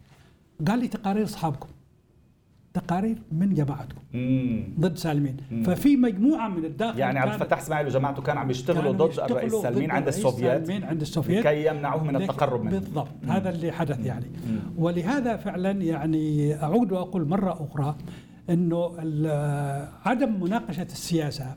قال 0.68 0.78
لي 0.78 0.88
تقارير 0.88 1.24
أصحابكم 1.24 1.68
تقارير 2.74 3.18
من 3.32 3.54
جماعتكم؟ 3.54 4.00
ضد 4.80 4.96
سالمين. 4.96 5.36
ففي 5.64 5.96
مجموعة 5.96 6.48
من 6.48 6.64
الداخل 6.64 6.98
يعني 6.98 7.18
عبد 7.18 7.32
الفتاح 7.32 7.58
اسماعيل 7.58 7.86
وجماعته 7.86 8.22
كانوا 8.22 8.40
عم 8.42 8.50
يشتغلوا 8.50 8.92
ضد 8.92 9.18
الرئيس 9.20 9.54
سالمين 9.54 9.90
عند 9.90 10.08
السوفيت 10.08 10.40
سالمين 10.44 10.84
عند 10.84 11.00
السوفيت 11.00 11.38
لكي 11.46 11.66
يمنعوه 11.66 12.04
من 12.04 12.16
التقرب 12.16 12.62
منه. 12.62 12.70
بالضبط. 12.70 13.08
مم. 13.22 13.30
هذا 13.30 13.50
اللي 13.50 13.72
حدث 13.72 14.06
يعني. 14.06 14.26
مم. 14.48 14.58
ولهذا 14.84 15.36
فعلا 15.36 15.70
يعني 15.70 16.54
أعود 16.62 16.92
وأقول 16.92 17.28
مرة 17.28 17.52
أخرى 17.70 17.96
إنه 18.50 18.92
عدم 20.04 20.40
مناقشة 20.42 20.82
السياسة. 20.82 21.56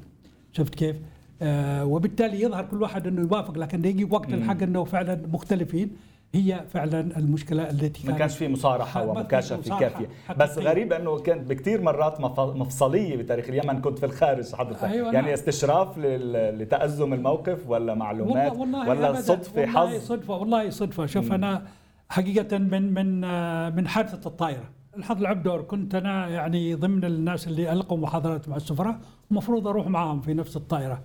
شفت 0.52 0.76
كيف؟ 0.76 0.96
آه 1.42 1.86
وبالتالي 1.86 2.42
يظهر 2.42 2.66
كل 2.66 2.82
واحد 2.82 3.08
إنه 3.08 3.22
يوافق 3.22 3.58
لكن 3.58 3.86
يجي 3.86 4.04
وقت 4.04 4.30
الحق 4.30 4.64
إنه 4.64 4.84
فعلا 4.84 5.22
مختلفين. 5.34 5.92
هي 6.34 6.64
فعلا 6.74 7.18
المشكلة 7.18 7.70
التي 7.70 8.08
ما 8.08 8.14
كانش 8.14 8.38
في 8.38 8.48
مصارحة 8.48 9.06
ومكاشفة 9.06 9.80
كافيه 9.80 10.10
بس 10.38 10.58
غريب 10.58 10.94
إنه 10.94 11.20
كانت 11.20 11.50
بكثير 11.50 11.82
مرات 11.82 12.22
مفصلية 12.38 13.18
بتاريخ 13.18 13.48
اليمن 13.48 13.82
كنت 13.82 14.00
في 14.00 14.06
الخارج 14.06 14.54
حضرتك. 14.56 14.84
أيوة 14.84 15.14
يعني 15.14 15.26
نعم. 15.26 15.34
استشراف 15.34 15.98
لتأزم 15.98 17.14
الموقف 17.14 17.70
ولا 17.70 17.94
معلومات 17.96 18.52
والله 18.52 18.62
والله 18.62 18.90
ولا 18.90 19.22
صدفة 19.22 19.66
حظ؟ 19.66 19.78
والله 19.78 20.00
صدفة 20.00 20.36
والله 20.36 20.70
صدفة. 20.70 21.06
شوف 21.06 21.32
أنا 21.34 21.64
حقيقة 22.10 22.58
من 22.58 22.94
من 22.94 23.24
آه، 23.24 23.70
من 23.70 23.88
حادثة 23.88 24.28
الطائرة. 24.28 24.70
الحظ 24.98 25.22
لعب 25.22 25.44
دور. 25.44 25.62
كنت 25.62 25.96
أنا 25.96 26.28
يعني 26.28 26.76
ضمن 26.76 27.06
الناس 27.06 27.48
اللي 27.48 27.72
ألقوا 27.72 27.98
محاضرات 27.98 28.50
مع 28.50 28.56
السفراء 28.56 29.00
المفروض 29.32 29.68
أروح 29.68 29.88
معهم 29.88 30.22
في 30.22 30.34
نفس 30.34 30.58
الطائرة. 30.58 31.02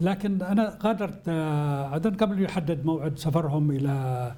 لكن 0.00 0.42
أنا 0.42 0.78
غادرت 0.82 1.28
آه، 1.28 1.86
عدن 1.86 2.14
قبل 2.14 2.42
يحدد 2.42 2.84
موعد 2.84 3.18
سفرهم 3.18 3.70
إلى 3.70 4.32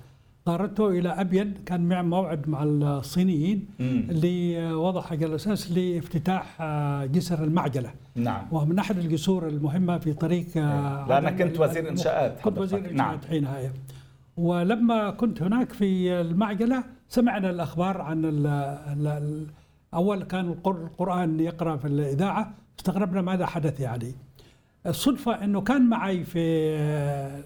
غادرته 0.49 0.89
إلى 0.89 1.09
ابين 1.09 1.55
كان 1.67 1.89
مع 1.89 2.03
موعد 2.03 2.49
مع 2.49 2.63
الصينيين 2.63 3.67
لوضع 4.11 5.01
حق 5.01 5.13
الاساس 5.13 5.73
لافتتاح 5.73 6.57
آه، 6.61 7.07
جسر 7.07 7.45
المعجلة. 7.45 7.91
نعم. 8.15 8.47
وهو 8.51 8.65
من 8.65 8.79
أحد 8.79 8.99
الجسور 8.99 9.49
المهمة 9.49 9.99
في 9.99 10.13
طريق 10.13 10.47
آه، 10.57 11.07
لأنك 11.09 11.43
كنت 11.43 11.61
وزير 11.61 11.89
إنشاءات 11.89 12.41
كنت 12.41 12.59
وزير 12.59 12.79
إنشاءات 12.79 12.97
نعم. 12.97 13.19
حينها 13.29 13.73
ولما 14.37 15.11
كنت 15.11 15.43
هناك 15.43 15.73
في 15.73 16.21
المعجلة 16.21 16.85
سمعنا 17.13 17.51
الأخبار 17.51 18.01
عن 18.01 18.25
ال 18.25 18.47
ال 19.07 19.47
أول 19.95 20.23
كان 20.23 20.49
القرآن 20.67 21.41
يقرأ 21.41 21.77
في 21.77 21.87
الإذاعة 21.87 22.55
استغربنا 22.79 23.23
ماذا 23.23 23.47
حدث 23.47 23.81
يعني 23.81 24.15
الصدفة 24.87 25.45
إنه 25.45 25.61
كان 25.61 25.89
معي 25.89 26.25
في 26.25 26.77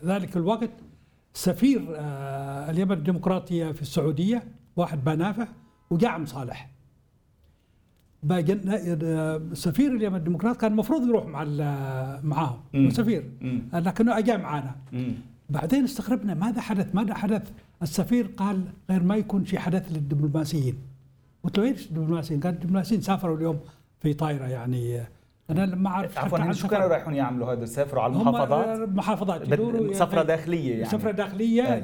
ذلك 0.05 0.37
الوقت 0.37 0.71
سفير 1.35 1.87
آه، 1.97 2.71
اليمن 2.71 2.93
الديمقراطية 2.93 3.73
في 3.73 3.83
السعودية 3.83 4.43
واحد 4.77 5.05
بنافع 5.05 5.49
وجعم 5.91 6.27
صالح. 6.27 6.71
سفير 9.53 9.93
اليمن 9.93 10.17
الديمقراطي 10.17 10.59
كان 10.59 10.73
المفروض 10.73 11.09
يروح 11.09 11.27
مع 11.27 11.45
معاهم 12.23 12.91
سفير. 12.91 13.31
لكنه 13.73 14.19
اجى 14.19 14.37
معنا. 14.37 14.75
بعدين 15.51 15.85
استغربنا 15.85 16.35
ماذا 16.35 16.61
حدث؟ 16.61 16.95
ماذا 16.95 17.15
حدث؟ 17.15 17.51
السفير 17.83 18.31
قال 18.37 18.65
غير 18.91 19.03
ما 19.03 19.17
يكون 19.17 19.45
شيء 19.45 19.59
حدث 19.59 19.93
للدبلوماسيين 19.93 20.79
قلت 21.45 21.59
له 21.59 21.65
إيش 21.65 21.87
الدبلوماسيين؟ 21.87 22.41
قال 22.41 22.55
الدبلوماسيين 22.55 23.01
سافروا 23.01 23.37
اليوم 23.37 23.61
في 24.01 24.15
طائره 24.15 24.45
يعني 24.45 25.03
أنا 25.51 25.67
ما 25.67 25.89
أعرف 25.91 26.19
عفوا 26.19 26.53
شو 26.53 26.69
كانوا 26.69 26.87
رايحين 26.87 27.15
يعملوا 27.15 27.53
هذا 27.53 27.65
سافروا 27.65 28.03
على 28.03 28.13
المحافظات؟ 28.13 28.89
محافظات 28.89 29.43
سفره 29.95 30.17
يعني 30.17 30.27
داخلية 30.27 30.73
يعني 30.73 30.85
سفرة 30.85 31.11
داخلية 31.11 31.79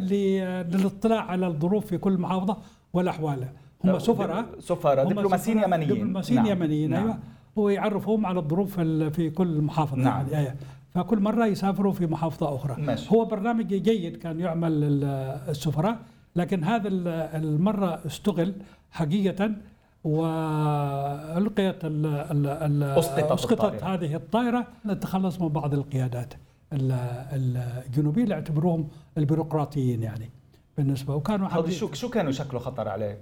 للاطلاع 0.62 1.20
على 1.20 1.46
الظروف 1.46 1.86
في 1.86 1.98
كل 1.98 2.18
محافظة 2.18 2.56
والأحوال 2.92 3.48
هم 3.84 3.98
سفراء 3.98 4.46
سفراء 4.58 5.08
دبلوماسيين 5.08 5.62
يمنيين 5.62 5.88
دبلوماسيين 5.88 6.42
نعم. 6.42 6.52
يمنيين 6.52 6.90
نعم. 6.90 7.02
أيوه 7.02 7.18
ويعرفهم 7.56 8.26
على 8.26 8.38
الظروف 8.38 8.80
في 8.80 9.30
كل 9.30 9.60
محافظة 9.60 9.96
نعم. 9.96 10.26
يعني 10.30 10.38
أيوة. 10.38 10.54
فكل 10.94 11.20
مرة 11.20 11.46
يسافروا 11.46 11.92
في 11.92 12.06
محافظة 12.06 12.54
أخرى. 12.54 12.82
ماشي. 12.82 13.14
هو 13.14 13.24
برنامج 13.24 13.66
جيد 13.66 14.16
كان 14.16 14.40
يعمل 14.40 15.04
السفراء 15.48 15.98
لكن 16.36 16.64
هذا 16.64 16.88
المرة 16.88 18.00
استغل 18.06 18.54
حقيقة 18.90 19.52
والقيت 20.04 21.84
أسقطت, 21.84 23.32
أسقطت 23.32 23.84
هذه 23.84 24.14
الطائرة 24.16 24.66
نتخلص 24.86 25.40
من 25.40 25.48
بعض 25.48 25.74
القيادات 25.74 26.34
الجنوبية 26.72 28.22
اللي 28.22 28.34
يعتبروهم 28.34 28.88
البيروقراطيين 29.18 30.02
يعني 30.02 30.30
بالنسبة. 30.76 31.14
وكانوا 31.14 31.68
شو 31.70 31.92
شو 31.92 32.10
كانوا 32.10 32.32
شكله 32.32 32.60
خطر 32.60 32.88
عليه؟ 32.88 33.20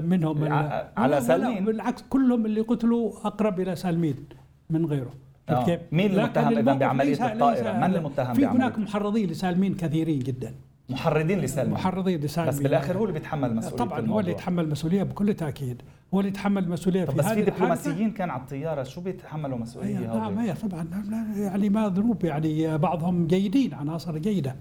منهم 0.00 0.52
على 0.96 1.20
سالمين؟ 1.20 1.64
بالعكس 1.64 2.02
كلهم 2.10 2.46
اللي 2.46 2.60
قتلوا 2.60 3.12
أقرب 3.24 3.60
إلى 3.60 3.76
سالمين 3.76 4.26
من 4.70 4.86
غيره. 4.86 5.14
كيف؟ 5.54 5.80
مين 5.92 6.18
المتهم 6.18 6.58
اذا 6.58 6.72
بعملية 6.74 7.26
الطائرة؟ 7.32 7.72
من 7.72 7.94
المتهم 7.96 8.34
في 8.34 8.46
هناك 8.46 8.78
محرضين 8.78 9.28
لسالمين 9.30 9.74
كثيرين 9.74 10.18
جدا. 10.18 10.54
محرضين 10.88 11.38
لسالمين. 11.38 11.74
محرضين 11.74 12.20
لسالمين. 12.20 12.54
بس 12.54 12.60
بالآخر 12.60 12.98
هو 12.98 13.02
اللي 13.02 13.12
بيتحمل 13.12 13.56
مسؤولية 13.56 13.76
طبعا 13.76 14.06
هو 14.06 14.20
اللي 14.20 14.30
يتحمل 14.30 14.68
مسؤولية 14.68 15.02
بكل 15.02 15.34
تأكيد. 15.34 15.82
هو 16.14 16.20
اللي 16.20 16.30
يتحمل 16.30 16.68
مسؤولية 16.68 17.04
في 17.04 17.16
بس 17.16 17.26
في 17.26 17.42
دبلوماسيين 17.42 18.10
كان 18.10 18.30
على 18.30 18.42
الطيارة 18.42 18.82
شو 18.82 19.00
بيتحملوا 19.00 19.58
مسؤولية 19.58 19.98
نعم 19.98 20.38
هي 20.38 20.54
طبعا 20.54 20.88
يعني 21.36 21.68
ما 21.68 21.88
ذنوب 21.88 22.24
يعني 22.24 22.78
بعضهم 22.78 23.26
جيدين 23.26 23.74
عناصر 23.74 24.18
جيدة. 24.18 24.56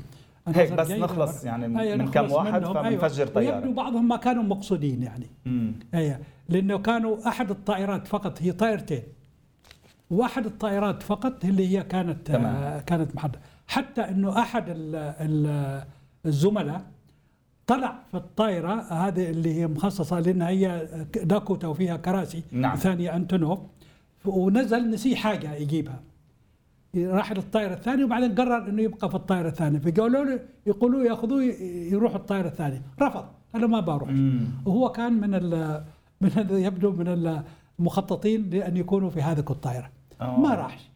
هيك 0.47 0.73
بس 0.73 0.91
نخلص 0.91 1.43
يعني 1.43 1.67
من 1.97 2.11
كم 2.11 2.31
واحد 2.31 2.65
فبنفجر 2.65 3.23
أيوة. 3.23 3.33
طيارة. 3.33 3.55
ويبدو 3.55 3.73
بعضهم 3.73 4.07
ما 4.07 4.17
كانوا 4.17 4.43
مقصودين 4.43 5.03
يعني. 5.03 5.27
اي 5.93 6.17
لأنه 6.49 6.77
كانوا 6.77 7.27
أحد 7.27 7.49
الطائرات 7.49 8.07
فقط 8.07 8.41
هي 8.41 8.51
طائرتين. 8.51 9.03
واحد 10.09 10.45
الطائرات 10.45 11.03
فقط 11.03 11.45
اللي 11.45 11.67
هي 11.77 11.83
كانت 11.83 12.27
تمام. 12.27 12.45
آه 12.55 12.79
كانت 12.79 13.15
محددة. 13.15 13.39
حتى 13.67 14.01
إنه 14.01 14.39
أحد 14.39 14.63
الزملاء 16.25 16.81
طلع 17.67 17.99
في 18.11 18.17
الطائرة 18.17 18.81
هذه 18.81 19.29
اللي 19.29 19.53
هي 19.53 19.67
مخصصة 19.67 20.19
لأنها 20.19 20.49
هي 20.49 20.87
داكوتا 21.23 21.67
وفيها 21.67 21.97
كراسي 21.97 22.43
نعم. 22.51 22.75
ثانية 22.75 23.15
أنتونوف. 23.15 23.59
ونزل 24.25 24.89
نسي 24.89 25.15
حاجة 25.15 25.53
يجيبها. 25.53 25.99
راح 26.97 27.31
للطائرة 27.31 27.73
الثانية 27.73 28.05
وبعدين 28.05 28.35
قرر 28.35 28.69
إنه 28.69 28.81
يبقى 28.81 29.09
في 29.09 29.15
الطائرة 29.15 29.47
الثانية. 29.47 29.79
فقالوا 29.79 30.25
له 30.25 30.39
يقولوا 30.65 31.03
ياخذوه 31.03 31.43
يروح 31.91 32.15
الطائرة 32.15 32.47
الثانية. 32.47 32.81
رفض. 33.01 33.25
أنا 33.55 33.67
ما 33.67 33.79
بروح. 33.79 34.09
وهو 34.65 34.89
كان 34.91 35.13
من 35.13 35.35
ال 35.35 35.83
من 36.21 36.31
يبدو 36.49 36.91
من 36.91 37.41
المخططين 37.79 38.49
لأن 38.49 38.77
يكونوا 38.77 39.09
في 39.09 39.21
هذه 39.21 39.39
الطائرة. 39.39 39.89
أوه. 40.21 40.39
ما 40.39 40.55
راحش 40.55 40.89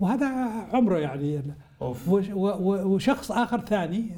وهذا 0.00 0.26
عمره 0.72 0.98
يعني. 0.98 1.42
أوف. 1.82 2.08
وشخص 2.08 3.32
آخر 3.32 3.60
ثاني 3.60 4.10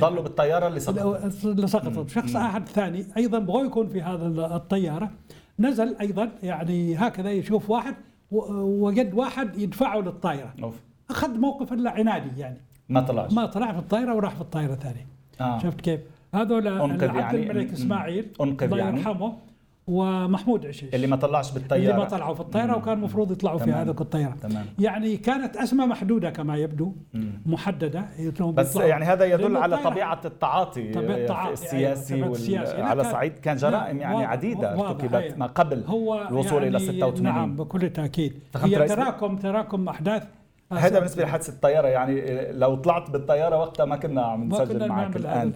ضلوا 0.00 0.22
بالطيارة 0.22 0.66
اللي 0.66 0.80
سقطت. 0.80 1.44
اللي 1.44 1.66
سقطت. 1.66 2.08
شخص 2.08 2.36
آخر 2.36 2.60
ثاني 2.60 3.06
أيضا 3.16 3.38
بغى 3.38 3.66
يكون 3.66 3.88
في 3.88 4.02
هذا 4.02 4.56
الطيارة. 4.56 5.10
نزل 5.58 5.96
أيضا 6.00 6.30
يعني 6.42 6.96
هكذا 6.96 7.30
يشوف 7.30 7.70
واحد 7.70 7.94
وجد 8.30 9.14
واحد 9.14 9.58
يدفعه 9.58 9.98
للطائرة. 9.98 10.54
أوف. 10.62 10.74
أخذ 11.10 11.38
موقف 11.38 11.72
إلا 11.72 11.90
عنادي 11.90 12.40
يعني. 12.40 12.60
ما 12.88 13.00
طلعش 13.00 13.32
ما 13.32 13.46
طلع 13.46 13.72
في 13.72 13.78
الطائرة 13.78 14.14
وراح 14.14 14.34
في 14.34 14.40
الطائرة 14.40 14.72
الثانية 14.72 15.06
آه. 15.40 15.58
شفت 15.58 15.80
كيف؟ 15.80 16.00
هذول 16.34 16.68
عبد 16.68 17.02
يعني. 17.02 17.50
الملك 17.50 17.72
إسماعيل 17.72 18.28
الله 18.40 18.78
يعني. 18.78 18.98
يرحمه. 18.98 19.36
ومحمود 19.86 20.66
عشيش. 20.66 20.94
اللي 20.94 21.06
ما 21.06 21.16
طلعش 21.16 21.52
بالطيارة. 21.52 21.82
اللي 21.82 21.92
ما 21.92 22.04
طلعوا 22.04 22.34
في 22.34 22.40
الطيارة 22.40 22.76
وكان 22.76 22.94
المفروض 22.94 23.32
يطلعوا 23.32 23.58
في 23.58 23.72
هذه 23.72 23.90
الطيارة. 23.90 24.34
تمام. 24.42 24.66
يعني 24.78 25.16
كانت 25.16 25.56
اسماء 25.56 25.86
محدودة 25.86 26.30
كما 26.30 26.56
يبدو 26.56 26.92
مم. 27.14 27.42
محددة. 27.46 28.08
بس 28.54 28.76
يعني 28.76 29.04
هذا 29.04 29.24
يدل 29.24 29.56
على 29.56 29.78
طبيعة 29.78 30.20
التعاطي 30.24 30.92
طبيعة 30.92 31.52
السياسي, 31.52 32.14
أيوة. 32.14 32.30
السياسي. 32.32 32.82
على 32.82 33.04
صعيد 33.04 33.38
كان 33.38 33.56
جرائم 33.56 34.00
يعني 34.00 34.14
واضح 34.14 34.28
عديدة 34.28 34.88
ارتكبت 34.90 35.14
أيوة. 35.14 35.36
ما 35.36 35.46
قبل 35.46 35.84
هو 35.86 36.28
الوصول 36.28 36.62
يعني 36.62 36.76
إلى 36.76 36.78
86 36.78 37.22
نعم 37.22 37.56
بكل 37.56 37.90
تأكيد. 37.90 38.38
هي 38.56 38.88
تراكم 38.88 39.36
تراكم 39.36 39.88
أحداث. 39.88 40.26
هذا 40.72 40.98
بالنسبة 40.98 41.22
لحادث 41.24 41.48
الطيارة 41.48 41.88
يعني 41.88 42.22
لو 42.52 42.74
طلعت 42.74 43.10
بالطيارة 43.10 43.58
وقتها 43.58 43.86
ما 43.86 43.96
كنا 43.96 44.22
عم 44.22 44.48
نسجل 44.48 44.88
معك 44.88 45.16
الآن. 45.16 45.52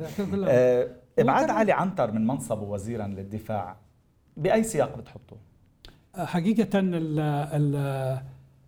آه 0.49 0.89
إبعاد 1.19 1.51
علي 1.51 1.73
عنتر 1.73 2.13
من 2.13 2.27
منصبه 2.27 2.63
وزيرا 2.63 3.07
للدفاع. 3.07 3.77
بأي 4.39 4.63
سياق 4.63 4.99
بتحطه؟ 4.99 5.37
حقيقة 6.17 6.69
ال 6.75 8.21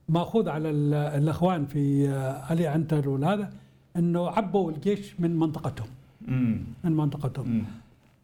مأخوذ 0.09 0.48
على 0.48 0.70
الأخوان 0.70 1.66
في 1.66 2.09
علي 2.50 2.66
عنتر 2.66 3.09
وهذا 3.09 3.50
إنه 3.96 4.28
عبوا 4.28 4.70
الجيش 4.70 5.20
من 5.20 5.37
منطقتهم 5.37 5.87
مم. 6.28 6.59
من 6.85 6.92
منطقتهم 6.92 7.48
مم. 7.48 7.64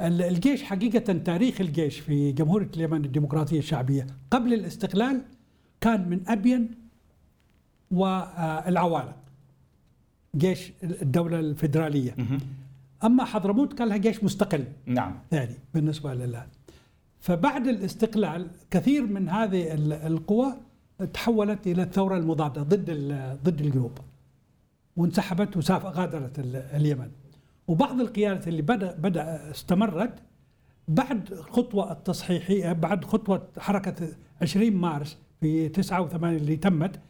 الجيش 0.07 0.63
حقيقة 0.63 1.13
تاريخ 1.13 1.61
الجيش 1.61 2.01
في 2.01 2.33
جمهورية 2.33 2.69
اليمن 2.77 3.05
الديمقراطية 3.05 3.59
الشعبية 3.59 4.07
قبل 4.31 4.55
الاستقلال 4.55 5.23
كان 5.81 6.09
من 6.09 6.21
أبين 6.29 6.69
والعوالق 7.91 9.17
جيش 10.37 10.73
الدولة 10.83 11.41
الفدراليه 11.41 12.15
مم. 12.19 12.39
أما 13.05 13.25
حضرموت 13.25 13.73
كان 13.73 13.89
لها 13.89 13.97
جيش 13.97 14.25
مستقل 14.25 14.65
نعم 14.87 15.15
ثاني 15.31 15.55
بالنسبة 15.75 16.15
لله 16.15 16.47
فبعد 17.27 17.69
الاستقلال 17.69 18.51
كثير 18.71 19.07
من 19.07 19.29
هذه 19.29 19.75
القوى 20.07 20.55
تحولت 21.13 21.67
إلى 21.67 21.83
الثورة 21.83 22.17
المضادة 22.17 22.63
ضد 22.63 22.91
ضد 23.45 23.61
الجنوب 23.61 23.99
وانسحبت 24.97 25.57
وساف 25.57 25.87
غادرت 25.87 26.39
اليمن. 26.75 27.11
وبعض 27.69 28.01
القيادات 28.01 28.49
اللي 28.49 28.63
بدا 28.63 28.95
بدأ 28.95 29.51
استمرت 29.51 30.15
بعد 30.89 31.33
الخطوه 31.33 31.93
التصحيحية 31.93 32.73
بعد 32.73 33.05
خطوة 33.05 33.49
حركة 33.59 34.09
20 34.43 34.71
مارس 34.73 35.19
في 35.41 35.69
89 35.69 36.37
اللي 36.37 36.57
تمت 36.57 37.01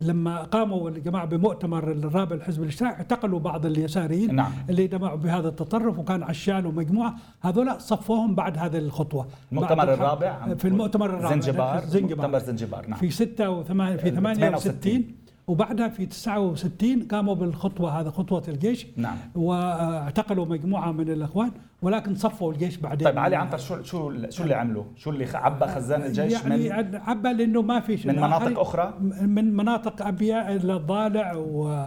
لما 0.00 0.42
قاموا 0.42 0.90
الجماعة 0.90 1.24
بمؤتمر 1.24 1.92
الرابع 1.92 2.36
الحزب 2.36 2.62
الاشتراكي 2.62 2.96
اعتقلوا 2.96 3.38
بعض 3.40 3.66
اليساريين 3.66 4.34
نعم. 4.34 4.52
اللي 4.70 4.86
دمعوا 4.86 5.16
بهذا 5.16 5.48
التطرف 5.48 5.98
وكان 5.98 6.22
عشان 6.22 6.66
ومجموعة. 6.66 7.14
هذول 7.40 7.80
صفوهم 7.80 8.34
بعد 8.34 8.58
هذه 8.58 8.78
الخطوة. 8.78 9.26
المؤتمر 9.52 9.94
الرابع 9.94 10.54
في 10.54 10.68
المؤتمر 10.68 11.06
الرابع 11.06 11.30
زنجبار. 11.30 11.84
زنجبار. 11.84 12.26
مؤتمر 12.26 12.38
زنجبار 12.38 12.86
نعم. 12.86 12.98
في 12.98 13.10
6 13.10 13.62
و8 13.62 14.00
في 14.00 14.10
68 14.10 15.25
وبعدها 15.46 15.88
في 15.88 16.06
69 16.06 17.02
قاموا 17.02 17.34
بالخطوة 17.34 18.00
هذا 18.00 18.10
خطوة 18.10 18.42
الجيش 18.48 18.86
نعم 18.96 19.16
واعتقلوا 19.34 20.46
مجموعة 20.46 20.92
من 20.92 21.10
الإخوان 21.10 21.50
ولكن 21.82 22.14
صفوا 22.14 22.52
الجيش 22.52 22.76
بعدين 22.76 23.08
طيب 23.08 23.18
علي 23.18 23.36
عنتر 23.36 23.58
شو 23.58 23.82
شو 23.82 24.12
شو 24.30 24.42
اللي 24.42 24.54
عملوا؟ 24.54 24.84
شو 24.96 25.10
اللي 25.10 25.26
عبى 25.34 25.66
خزان 25.66 26.02
الجيش 26.02 26.32
يعني 26.32 26.68
من 26.68 26.96
عبى 26.96 27.32
لأنه 27.32 27.62
ما 27.62 27.80
في 27.80 28.08
من 28.08 28.16
مناطق 28.16 28.60
أخرى؟ 28.60 28.94
من 29.20 29.56
مناطق 29.56 30.06
أبياء 30.06 30.54
الضالع 30.54 31.34
و 31.36 31.86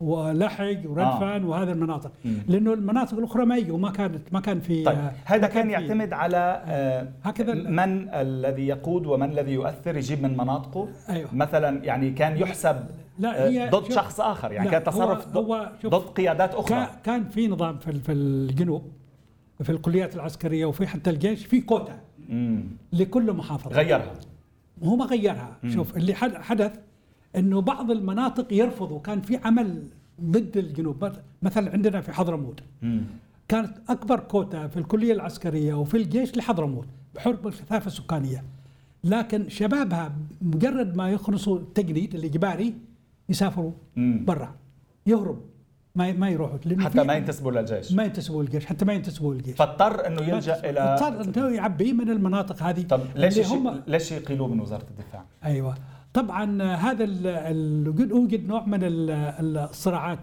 ولحق 0.00 0.76
وردفان 0.84 1.42
آه. 1.42 1.46
وهذه 1.46 1.72
المناطق 1.72 2.10
مم. 2.24 2.38
لأنه 2.48 2.72
المناطق 2.72 3.18
الأخرى 3.18 3.44
ما 3.44 3.56
يجوا 3.56 3.78
ما 3.78 3.90
كانت 3.90 4.32
ما 4.32 4.40
كان 4.40 4.60
في 4.60 4.84
طيب 4.84 4.98
هذا 5.24 5.46
كان 5.46 5.70
يعتمد 5.70 6.12
على 6.12 6.62
آه 6.66 7.08
هكذا 7.22 7.54
من 7.54 8.08
الذي 8.08 8.66
يقود 8.66 9.06
ومن 9.06 9.30
الذي 9.30 9.52
يؤثر 9.52 9.96
يجيب 9.96 10.22
من 10.22 10.36
مناطقه 10.36 10.88
أيوه. 11.08 11.34
مثلا 11.34 11.84
يعني 11.84 12.10
كان 12.10 12.36
يحسب 12.36 12.76
لا 13.18 13.48
هي 13.48 13.68
ضد 13.68 13.92
شخص 13.92 14.20
آخر 14.20 14.52
يعني 14.52 14.70
كان 14.70 14.84
تصرف 14.84 15.36
هو 15.36 15.54
هو 15.84 15.88
ضد 15.90 16.08
قيادات 16.08 16.54
أخرى 16.54 16.86
كان 17.04 17.28
في 17.28 17.48
نظام 17.48 17.78
في 17.78 17.92
في 17.92 18.12
الجنوب 18.12 18.82
في 19.62 19.70
الكليات 19.70 20.14
العسكرية 20.14 20.64
وفي 20.66 20.86
حتى 20.86 21.10
الجيش 21.10 21.46
في 21.46 21.60
كوتا 21.60 22.00
مم. 22.28 22.64
لكل 22.92 23.32
محافظة 23.32 23.76
غيرها 23.76 24.12
هو 24.82 24.96
ما 24.96 25.04
غيرها 25.04 25.56
مم. 25.62 25.70
شوف 25.70 25.96
اللي 25.96 26.14
حدث 26.14 26.72
إنه 27.36 27.60
بعض 27.60 27.90
المناطق 27.90 28.52
يرفضوا. 28.52 29.00
كان 29.00 29.20
في 29.20 29.36
عمل 29.44 29.82
ضد 30.20 30.56
الجنوب. 30.56 31.12
مثلا 31.42 31.72
عندنا 31.72 32.00
في 32.00 32.12
حضرموت. 32.12 32.60
كانت 33.48 33.78
أكبر 33.88 34.20
كوتا 34.20 34.68
في 34.68 34.76
الكلية 34.76 35.12
العسكرية 35.12 35.74
وفي 35.74 35.96
الجيش 35.96 36.36
لحضرموت 36.36 36.86
بحرب 37.14 37.46
الكثافه 37.46 37.86
السكانية. 37.86 38.44
لكن 39.04 39.48
شبابها 39.48 40.12
مجرد 40.42 40.96
ما 40.96 41.10
يخلصوا 41.10 41.58
التجنيد 41.58 42.14
الاجباري 42.14 42.74
يسافروا. 43.28 43.72
برا. 43.96 44.54
يهرب. 45.06 45.40
ما 45.94 46.12
ما 46.12 46.28
يروحوا. 46.28 46.58
حتى 46.78 47.02
ما 47.02 47.14
ينتسبوا 47.14 47.52
للجيش 47.52 47.92
ما 47.92 48.04
ينتسبوا 48.04 48.42
الجيش. 48.42 48.66
حتى 48.66 48.84
ما 48.84 48.92
ينتسبوا 48.92 49.34
الجيش. 49.34 49.56
فاضطر 49.56 50.06
إنه 50.06 50.22
يلجأ 50.22 50.70
إلى 50.70 50.80
اضطر 50.80 51.20
إنه 51.20 51.48
يعبي 51.56 51.92
من 51.92 52.10
المناطق 52.10 52.62
هذه 52.62 52.82
طب 52.82 53.00
ليش. 53.16 53.38
هم 53.38 53.82
ليش 53.86 54.12
يقيلوه 54.12 54.48
من 54.48 54.60
وزارة 54.60 54.86
الدفاع؟ 54.90 55.24
أيوه. 55.44 55.74
طبعا 56.14 56.62
هذا 56.62 57.04
يوجد 57.98 58.48
نوع 58.48 58.64
من 58.66 58.80
الصراعات 58.82 60.18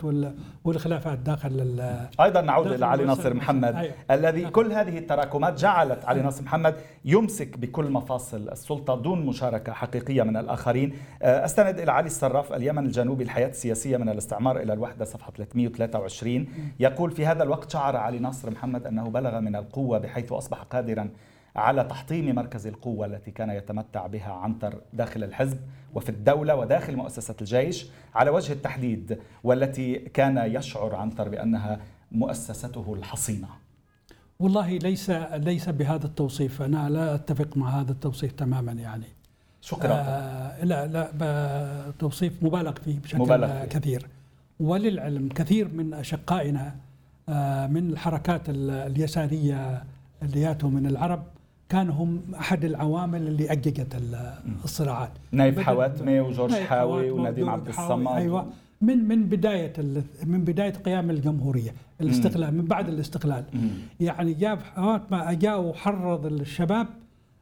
والخلافات 0.63 1.19
داخل 1.19 1.81
أيضا 2.21 2.41
نعود 2.41 2.67
إلى 2.67 2.85
علي 2.85 3.05
ناصر 3.05 3.33
محمد 3.33 3.75
أيوة. 3.75 3.93
الذي 4.11 4.41
نعم. 4.41 4.51
كل 4.51 4.71
هذه 4.71 4.97
التراكمات 4.97 5.59
جعلت 5.59 6.05
علي 6.05 6.21
ناصر 6.21 6.43
محمد 6.43 6.75
يمسك 7.05 7.57
بكل 7.57 7.91
مفاصل 7.91 8.49
السلطة 8.49 8.95
دون 8.95 9.25
مشاركة 9.25 9.73
حقيقية 9.73 10.23
من 10.23 10.37
الآخرين 10.37 10.93
آه، 11.21 11.45
أستند 11.45 11.79
إلى 11.79 11.91
علي 11.91 12.07
الصراف 12.07 12.53
اليمن 12.53 12.85
الجنوبي 12.85 13.23
الحياة 13.23 13.47
السياسية 13.47 13.97
من 13.97 14.09
الاستعمار 14.09 14.59
إلى 14.61 14.73
الوحدة 14.73 15.05
صفحة 15.05 15.31
323 15.37 16.47
يقول 16.79 17.11
في 17.11 17.25
هذا 17.25 17.43
الوقت 17.43 17.71
شعر 17.71 17.95
علي 17.95 18.19
ناصر 18.19 18.51
محمد 18.51 18.87
أنه 18.87 19.09
بلغ 19.09 19.39
من 19.39 19.55
القوة 19.55 19.97
بحيث 19.97 20.31
أصبح 20.31 20.61
قادرا 20.61 21.09
على 21.57 21.83
تحطيم 21.83 22.35
مركز 22.35 22.67
القوة 22.67 23.05
التي 23.05 23.31
كان 23.31 23.49
يتمتع 23.49 24.07
بها 24.07 24.33
عنتر 24.33 24.81
داخل 24.93 25.23
الحزب 25.23 25.57
وفي 25.93 26.09
الدولة 26.09 26.55
وداخل 26.55 26.95
مؤسسة 26.95 27.35
الجيش 27.41 27.87
على 28.15 28.29
وجه 28.29 28.53
التحديد 28.53 29.17
والتي 29.43 29.95
كان 29.95 30.37
يشعر 30.37 30.95
عنتر 30.95 31.29
بأنها 31.29 31.79
مؤسسته 32.11 32.93
الحصينة. 32.93 33.47
والله 34.39 34.77
ليس 34.77 35.09
ليس 35.33 35.69
بهذا 35.69 36.05
التوصيف. 36.05 36.61
أنا 36.61 36.89
لا 36.89 37.15
أتفق 37.15 37.57
مع 37.57 37.69
هذا 37.69 37.91
التوصيف 37.91 38.31
تماما 38.31 38.71
يعني. 38.71 39.05
شكرا. 39.61 39.93
آه 39.93 40.63
لا 40.65 40.87
لا 40.87 41.91
توصيف 41.99 42.43
مبالغ 42.43 42.71
فيه 42.71 42.99
بشكل 42.99 43.19
مبالغ 43.19 43.47
فيه. 43.47 43.65
كثير. 43.65 44.07
وللعلم 44.59 45.29
كثير 45.29 45.67
من 45.67 45.93
أشقائنا 45.93 46.75
آه 47.29 47.67
من 47.67 47.89
الحركات 47.89 48.41
اليسارية 48.49 49.83
اللي 50.23 50.41
ياتوا 50.41 50.69
من 50.69 50.85
العرب 50.85 51.23
كانوا 51.69 51.93
هم 51.93 52.21
أحد 52.39 52.65
العوامل 52.65 53.27
اللي 53.27 53.51
أججت 53.51 54.01
الصراعات. 54.63 55.11
نايف 55.31 55.59
حواتمي 55.59 56.19
وجورج 56.19 56.53
حاوي 56.53 57.11
ونديم 57.11 57.49
عبد 57.49 57.67
الصمد. 57.67 58.07
أيوه. 58.07 58.45
من 58.81 59.07
من 59.07 59.23
بداية 59.23 59.73
من 60.25 60.41
بداية 60.41 60.73
قيام 60.73 61.09
الجمهورية 61.09 61.73
الاستقلال 62.01 62.57
من 62.57 62.65
بعد 62.65 62.89
الاستقلال. 62.89 63.43
يعني 63.99 64.33
جاب 64.33 64.59
حواتمه 64.75 65.31
اجا 65.31 65.55
وحرض 65.55 66.25
الشباب 66.25 66.87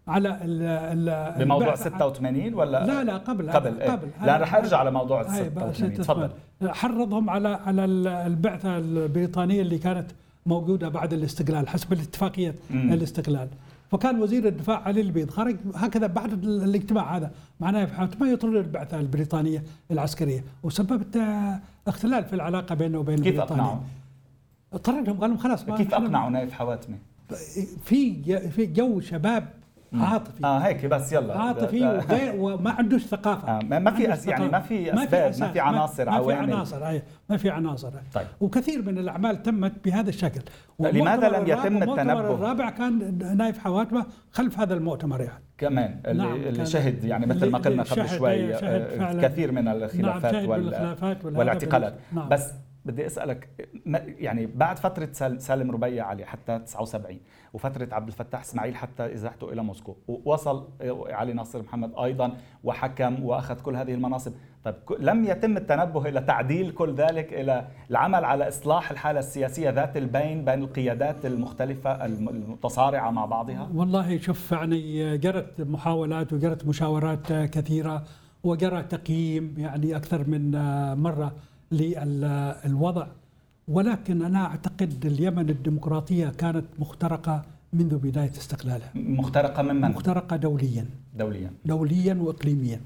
على 0.08 0.40
ال 0.42 1.40
بموضوع 1.40 1.76
86 1.76 2.54
ولا 2.54 2.86
لا 2.86 3.04
لا 3.04 3.18
قبل 3.18 3.52
قبل 3.52 3.82
إيه؟ 3.82 3.92
قبل. 3.92 4.08
لا 4.22 4.38
رح 4.38 4.56
أرجع 4.56 4.78
على 4.78 4.92
موضوع 4.92 5.24
86 5.24 5.94
تفضل. 5.94 6.30
حرضهم 6.66 7.30
على 7.30 7.48
على 7.48 7.86
البعثة 7.86 8.78
البريطانية 8.78 9.62
اللي 9.62 9.78
كانت 9.78 10.08
موجودة 10.46 10.90
بعد 10.90 11.14
الاستقلال 11.14 11.68
حسب 11.68 11.94
الاتفاقيه 11.94 12.56
الاستقلال. 12.72 13.48
فكان 13.92 14.22
وزير 14.22 14.48
الدفاع 14.48 14.82
علي 14.82 15.02
البيض 15.02 15.30
خرج 15.30 15.56
هكذا 15.76 16.08
بعد 16.08 16.34
الاجتماع 16.44 17.18
هذا 17.18 17.32
معناه 17.60 18.10
ما 18.20 18.30
يطرد 18.30 18.56
البعثة 18.56 19.00
البريطانية 19.00 19.64
العسكرية 19.92 20.44
وسببت 20.64 21.22
اختلال 21.88 22.26
في 22.26 22.34
العلاقة 22.34 22.76
بينه 22.76 23.00
وبين 23.00 23.24
كيف 23.24 23.40
اقنعوا؟ 23.40 23.78
طردهم 24.84 25.20
قال 25.20 25.30
لهم 25.30 25.38
خلاص 25.38 25.66
كيف 25.66 25.94
أقنعوا 25.94 26.30
نايف 26.30 26.54
حواتمي؟ 26.54 26.98
في 27.84 28.24
في 28.50 28.66
جو 28.66 29.00
شباب 29.00 29.48
عاطفي. 29.94 30.46
آه 30.46 30.58
هيك 30.58 30.86
بس 30.86 31.14
يلا. 31.14 31.38
عاطفي 31.38 32.02
وما 32.38 32.72
عندوش 32.72 33.06
ثقافة. 33.06 33.48
آه 33.48 33.80
ما 33.80 33.92
في 33.92 34.14
أس 34.14 34.28
يعني 34.28 34.50
ما 34.50 34.60
في 34.60 34.94
أسباب 34.94 35.34
ما 35.40 35.52
في 35.52 35.60
عناصر 35.60 36.10
ما 36.10 36.24
في 36.24 36.34
عناصر 36.34 36.88
أي 36.88 37.04
ما 37.30 37.38
في 37.38 37.50
عناصر. 37.50 37.92
طيب. 38.14 38.28
وكثير 38.42 38.82
من 38.82 38.98
الأعمال 38.98 39.44
تمت 39.44 39.74
بهذا 39.86 40.10
الشكل. 40.10 40.42
لماذا 40.80 41.30
لم 41.30 41.44
يتم 41.48 41.58
التنبؤ؟ 41.58 41.84
المؤتمر 41.84 42.34
الرابع 42.34 42.70
كان 42.70 43.18
نايف 43.38 43.60
حواتمة 43.60 44.06
خلف 44.32 44.60
هذا 44.60 44.74
المؤتمر 44.74 45.22
يعني. 45.22 45.44
كمان 45.58 46.02
اللي, 46.06 46.24
نعم 46.24 46.36
اللي 46.36 46.66
شهد 46.66 47.04
يعني 47.04 47.26
مثل 47.26 47.50
ما 47.50 47.58
قلنا 47.58 47.84
قبل 47.84 48.10
شوي 48.10 48.56
آه، 48.56 49.22
كثير 49.22 49.52
من 49.52 49.68
الخلافات 49.68 50.36
نعم 50.36 50.50
وال 50.50 50.90
والاعتقالات. 51.24 51.94
نعم. 52.12 52.30
بس 52.30 52.52
بدي 52.86 53.06
أسألك 53.06 53.50
يعني 54.20 54.46
بعد 54.46 54.80
فترة 54.80 55.38
سالم 55.38 55.72
ربيع 55.72 56.06
علي 56.06 56.26
حتى 56.26 56.60
79 56.60 57.20
وفترة 57.54 57.88
عبد 57.92 58.08
الفتاح 58.08 58.42
إسماعيل 58.42 58.76
حتى 58.76 59.14
ازاحته 59.14 59.54
إلى 59.54 59.64
موسكو 59.64 59.96
ووصل 60.08 60.68
علي 61.10 61.34
ناصر 61.34 61.62
محمد 61.62 61.92
أيضا 62.00 62.38
وحكم 62.64 63.24
وأخذ 63.24 63.62
كل 63.62 63.76
هذه 63.76 63.94
المناصب. 63.94 64.32
طيب 64.64 64.76
لم 65.00 65.26
يتم 65.26 65.58
التنبه 65.58 66.10
إلى 66.10 66.22
تعديل 66.22 66.72
كل 66.72 66.94
ذلك 66.94 67.34
إلى 67.34 67.68
العمل 67.92 68.26
على 68.26 68.48
إصلاح 68.48 68.92
الحالة 68.92 69.20
السياسية 69.20 69.70
ذات 69.70 69.98
البين 69.98 70.46
بين 70.46 70.60
القيادات 70.60 71.26
المختلفة 71.26 72.06
المتصارعة 72.06 73.12
مع 73.12 73.26
بعضها؟ 73.26 73.70
والله 73.74 74.18
شوف 74.18 74.52
يعني 74.52 75.18
جرت 75.18 75.62
محاولات 75.62 76.34
وجرت 76.34 76.66
مشاورات 76.66 77.34
كثيرة 77.34 78.04
وجرى 78.44 78.84
تقييم 78.84 79.56
يعني 79.58 79.96
أكثر 79.96 80.28
من 80.28 80.52
مرة. 80.98 81.34
للوضع. 81.72 83.08
ولكن 83.68 84.22
أنا 84.22 84.46
أعتقد 84.46 85.06
اليمن 85.06 85.50
الديمقراطية 85.50 86.30
كانت 86.30 86.66
مخترقة 86.80 87.46
منذ 87.74 87.98
بداية 87.98 88.32
استقلالها. 88.32 88.92
مخترقة 88.96 89.64
من 89.64 89.76
من؟ 89.76 89.90
مخترقة 89.90 90.36
دوليا. 90.36 90.86
دوليا. 91.18 91.52
دوليا 91.66 92.14
وإقليميا. 92.14 92.82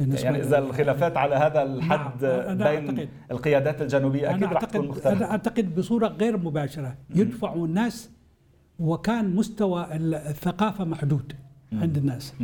يعني 0.00 0.42
إذا 0.42 0.58
الخلافات 0.58 1.16
على 1.16 1.34
هذا 1.34 1.62
الحد 1.62 2.24
نعم 2.24 2.56
بين 2.56 2.62
أعتقد 2.62 3.08
القيادات 3.30 3.82
الجنوبية 3.82 4.30
أكيد 4.30 4.44
راح 4.44 4.64
تكون 4.64 4.88
مختلفة 4.88 5.12
أنا 5.12 5.30
أعتقد 5.30 5.74
بصورة 5.74 6.08
غير 6.08 6.36
مباشرة. 6.36 6.94
يدفعوا 7.14 7.66
الناس 7.66 8.10
وكان 8.78 9.36
مستوى 9.36 9.86
الثقافة 9.94 10.84
محدود 10.84 11.32
عند 11.72 11.96
الناس. 11.96 12.34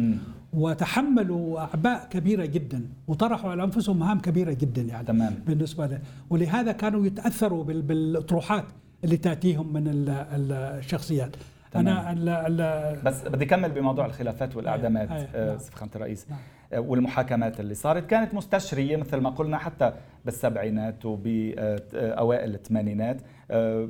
وتحملوا 0.53 1.61
أعباء 1.61 2.09
كبيرة 2.11 2.45
جدا 2.45 2.83
وطرحوا 3.09 3.51
على 3.51 3.65
أنفسهم 3.65 3.99
مهام 3.99 4.21
كبيرة 4.21 4.53
جدا 4.53 4.83
يعني 4.83 5.07
تمام. 5.07 5.35
بالنسبة 5.47 5.87
له 5.87 6.01
ولهذا 6.31 6.73
كانوا 6.73 7.07
يتأثروا 7.07 7.65
بالأطروحات 7.65 8.65
اللي 9.05 9.17
تأتيهم 9.17 9.73
من 9.73 9.85
الشخصيات 9.89 11.37
تمام. 11.73 11.89
أنا 11.89 12.13
ال 12.13 12.29
ال 12.29 13.03
بس 13.03 13.23
بدي 13.23 13.45
أكمل 13.45 13.71
بموضوع 13.71 14.07
الخلافات 14.07 14.57
والأعدامات 14.57 15.09
آه، 15.35 15.57
سفخانه 15.57 15.91
الرئيس 15.97 16.27
نعم. 16.31 16.39
آه، 16.73 16.81
والمحاكمات 16.81 17.61
اللي 17.61 17.75
صارت 17.75 18.07
كانت 18.07 18.35
مستشرية 18.35 18.97
مثل 18.97 19.17
ما 19.17 19.31
قلنا 19.31 19.59
حتى 19.59 19.93
بالسبعينات 20.25 21.05
وباوائل 21.05 22.55
الثمانينات 22.55 23.21
آه، 23.51 23.89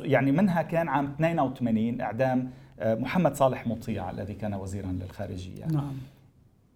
يعني 0.00 0.32
منها 0.32 0.62
كان 0.62 0.88
عام 0.88 1.04
82 1.04 2.00
إعدام 2.00 2.50
محمد 2.84 3.34
صالح 3.34 3.66
مطيع 3.66 4.10
الذي 4.10 4.34
كان 4.34 4.54
وزيرا 4.54 4.92
للخارجية 4.92 5.66
نعم 5.66 5.94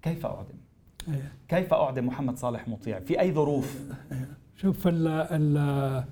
كيف 0.02 0.26
أعدم؟ 0.26 0.58
أيه. 1.08 1.32
كيف 1.48 1.74
أعدم 1.74 2.06
محمد 2.06 2.36
صالح 2.38 2.68
مطيع؟ 2.68 3.00
في 3.00 3.20
أي 3.20 3.32
ظروف؟ 3.32 3.78
أيه. 4.12 4.28
شوف 4.56 4.88
ال 4.88 5.08
ال 5.08 6.04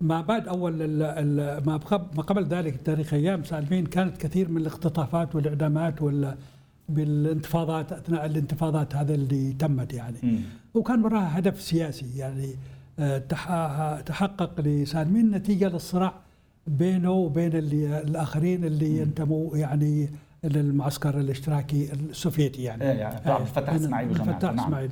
ما 0.00 0.20
بعد 0.20 0.48
أول 0.48 0.82
ال 0.82 1.02
ال 1.02 1.66
ما 1.66 1.76
قبل 2.22 2.44
ذلك 2.44 2.76
تاريخ 2.84 3.14
أيام 3.14 3.44
سالمين 3.44 3.86
كانت 3.86 4.16
كثير 4.16 4.48
من 4.48 4.60
الاختطافات 4.60 5.34
والإعدامات 5.34 6.02
وال 6.02 6.36
بالانتفاضات 6.88 7.92
أثناء 7.92 8.26
الانتفاضات 8.26 8.96
هذا 8.96 9.14
اللي 9.14 9.52
تمت 9.52 9.94
يعني 9.94 10.18
م. 10.22 10.40
وكان 10.74 11.04
وراها 11.04 11.38
هدف 11.38 11.60
سياسي 11.60 12.18
يعني 12.18 12.54
آه، 12.98 13.18
تحقق 13.98 14.60
لسالمين 14.60 15.30
نتيجة 15.30 15.68
للصراع 15.68 16.14
بينه 16.66 17.10
وبين 17.10 17.56
اللي 17.56 18.00
الآخرين 18.00 18.64
اللي 18.64 18.98
ينتموا 18.98 19.56
يعني 19.56 20.10
للمعسكر 20.44 21.20
الاشتراكي 21.20 21.92
السوفيتي 21.92 22.62
يعني. 22.62 22.82
إيه 22.82 22.98
يعني 22.98 23.30
عبد 23.30 23.40
الفتاح 23.40 23.74
إسماعيل 23.74 24.08
عبد 24.08 24.28
الفتاح 24.28 24.52
نعم. 24.52 24.64
إسماعيل. 24.64 24.90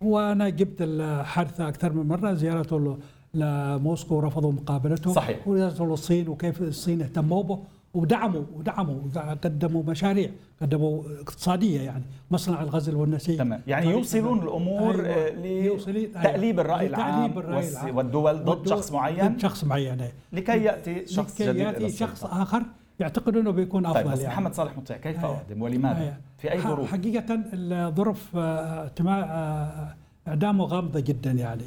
وأنا 0.00 0.48
جبت 0.48 0.76
الحادثة 0.80 1.68
أكثر 1.68 1.92
من 1.92 2.08
مرة 2.08 2.34
زيارته 2.34 2.98
لموسكو 3.34 4.14
ورفضوا 4.14 4.52
مقابلته. 4.52 5.12
صحيح. 5.12 5.48
وزيارته 5.48 5.86
للصين 5.86 6.28
وكيف 6.28 6.62
الصين 6.62 7.02
اهتموا 7.02 7.42
به. 7.42 7.58
ودعموا 7.94 8.42
ودعموا. 8.54 9.00
قدموا 9.44 9.82
مشاريع 9.82 10.30
قدموا 10.62 11.02
اقتصادية 11.20 11.80
يعني 11.80 12.04
مصنع 12.30 12.62
الغزل 12.62 12.94
والنسيج. 12.94 13.38
تمام. 13.38 13.60
يعني 13.66 13.90
يوصلون 13.90 14.42
الأمور 14.42 15.06
أيوة. 15.06 15.76
لتأليب 15.88 16.60
الرأي 16.60 16.86
العام 16.86 17.38
الرأي 17.38 17.68
العام. 17.68 17.96
والدول 17.96 18.44
ضد 18.44 18.68
شخص 18.68 18.92
معين؟ 18.92 19.28
ضد 19.28 19.40
شخص 19.40 19.64
معين 19.64 20.08
لكي 20.32 20.62
يأتي 20.64 21.06
شخص 21.06 21.40
لكي 21.40 21.52
جديد 21.52 21.62
يأتي 21.62 21.90
شخص 21.90 22.24
آخر 22.24 22.62
يعتقد 23.00 23.36
إنه 23.36 23.50
بيكون 23.50 23.86
أفضل 23.86 24.02
طيب 24.02 24.12
بس 24.12 24.20
يعني. 24.20 24.34
محمد 24.34 24.54
صالح 24.54 24.76
مطيع 24.76 24.96
كيف 24.96 25.24
أعدم؟ 25.24 25.62
ولماذا؟ 25.62 26.16
في 26.38 26.52
أي 26.52 26.60
ظروف؟ 26.60 26.92
حقيقة 26.92 27.40
الظروف 27.52 28.36
آه، 28.36 28.90
آه، 29.00 29.94
اعدامه 30.28 30.64
غامضة 30.64 31.00
جدا 31.00 31.30
يعني. 31.30 31.64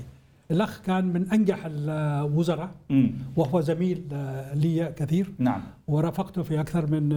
الأخ 0.51 0.81
كان 0.81 1.05
من 1.05 1.31
أنجح 1.31 1.59
الوزراء 1.65 2.69
وهو 3.35 3.61
زميل 3.61 4.03
لي 4.53 4.93
كثير. 4.95 5.33
نعم. 5.37 5.61
ورافقته 5.87 6.43
في 6.43 6.59
أكثر 6.59 6.91
من 6.91 7.09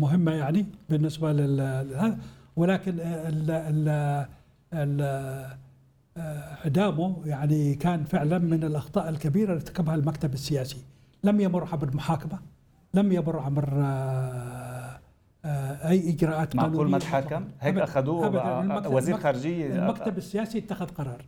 مهمة 0.00 0.32
يعني 0.32 0.66
بالنسبة 0.90 1.32
لهذا 1.32 2.18
ولكن 2.56 2.94
ال 3.00 3.50
ال 4.74 5.56
اعدامه 6.16 7.16
يعني 7.24 7.74
كان 7.74 8.04
فعلا 8.04 8.38
من 8.38 8.64
الأخطاء 8.64 9.08
الكبيرة 9.08 9.44
اللي 9.44 9.60
ارتكبها 9.60 9.94
المكتب 9.94 10.32
السياسي. 10.34 10.76
لم 11.24 11.40
يمر 11.40 11.68
عبر 11.72 11.96
محاكمة 11.96 12.38
لم 12.94 13.12
يمر 13.12 13.38
عبر 13.38 13.68
أي 15.88 16.10
إجراءات 16.10 16.56
معقول 16.56 16.90
ما 16.90 16.98
تحاكم؟ 16.98 17.44
هيك 17.60 17.78
أخذوه 17.78 18.88
وزير 18.88 19.18
خارجية؟ 19.18 19.76
المكتب 19.76 20.18
السياسي 20.18 20.58
اتخذ 20.58 20.86
قرار. 20.86 21.24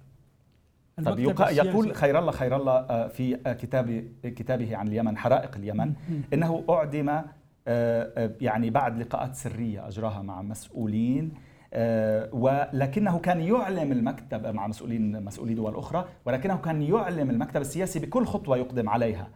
طيب 1.04 1.18
يقول 1.18 1.94
خير 1.94 2.18
الله 2.18 2.32
خير 2.32 2.56
الله 2.56 3.08
في 3.08 3.36
كتاب 3.60 4.04
كتابه 4.22 4.76
عن 4.76 4.88
اليمن 4.88 5.16
حرائق 5.16 5.56
اليمن 5.56 5.92
إنه 6.32 6.64
أعدم 6.70 7.20
يعني 8.40 8.70
بعد 8.70 8.98
لقاءات 8.98 9.34
سرية 9.34 9.88
أجراها 9.88 10.22
مع 10.22 10.42
مسؤولين 10.42 11.32
آه، 11.76 12.28
ولكنه 12.32 13.18
كان 13.18 13.40
يعلم 13.40 13.92
المكتب 13.92 14.46
مع 14.46 14.66
مسؤولين 14.66 15.24
مسؤولي 15.24 15.54
دول 15.54 15.76
أخرى 15.76 16.04
ولكنه 16.24 16.56
كان 16.56 16.82
يعلم 16.82 17.30
المكتب 17.30 17.60
السياسي 17.60 17.98
بكل 17.98 18.26
خطوة 18.26 18.56
يقدم 18.56 18.88
عليها. 18.88 19.28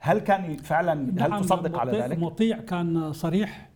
هل 0.00 0.18
كان 0.18 0.56
فعلا 0.56 0.92
هل 0.92 1.30
نعم 1.30 1.40
تصدق 1.40 1.78
على 1.78 1.92
ذلك؟ 1.92 2.18
مطيع 2.18 2.58
كان 2.60 3.12
صريح. 3.12 3.70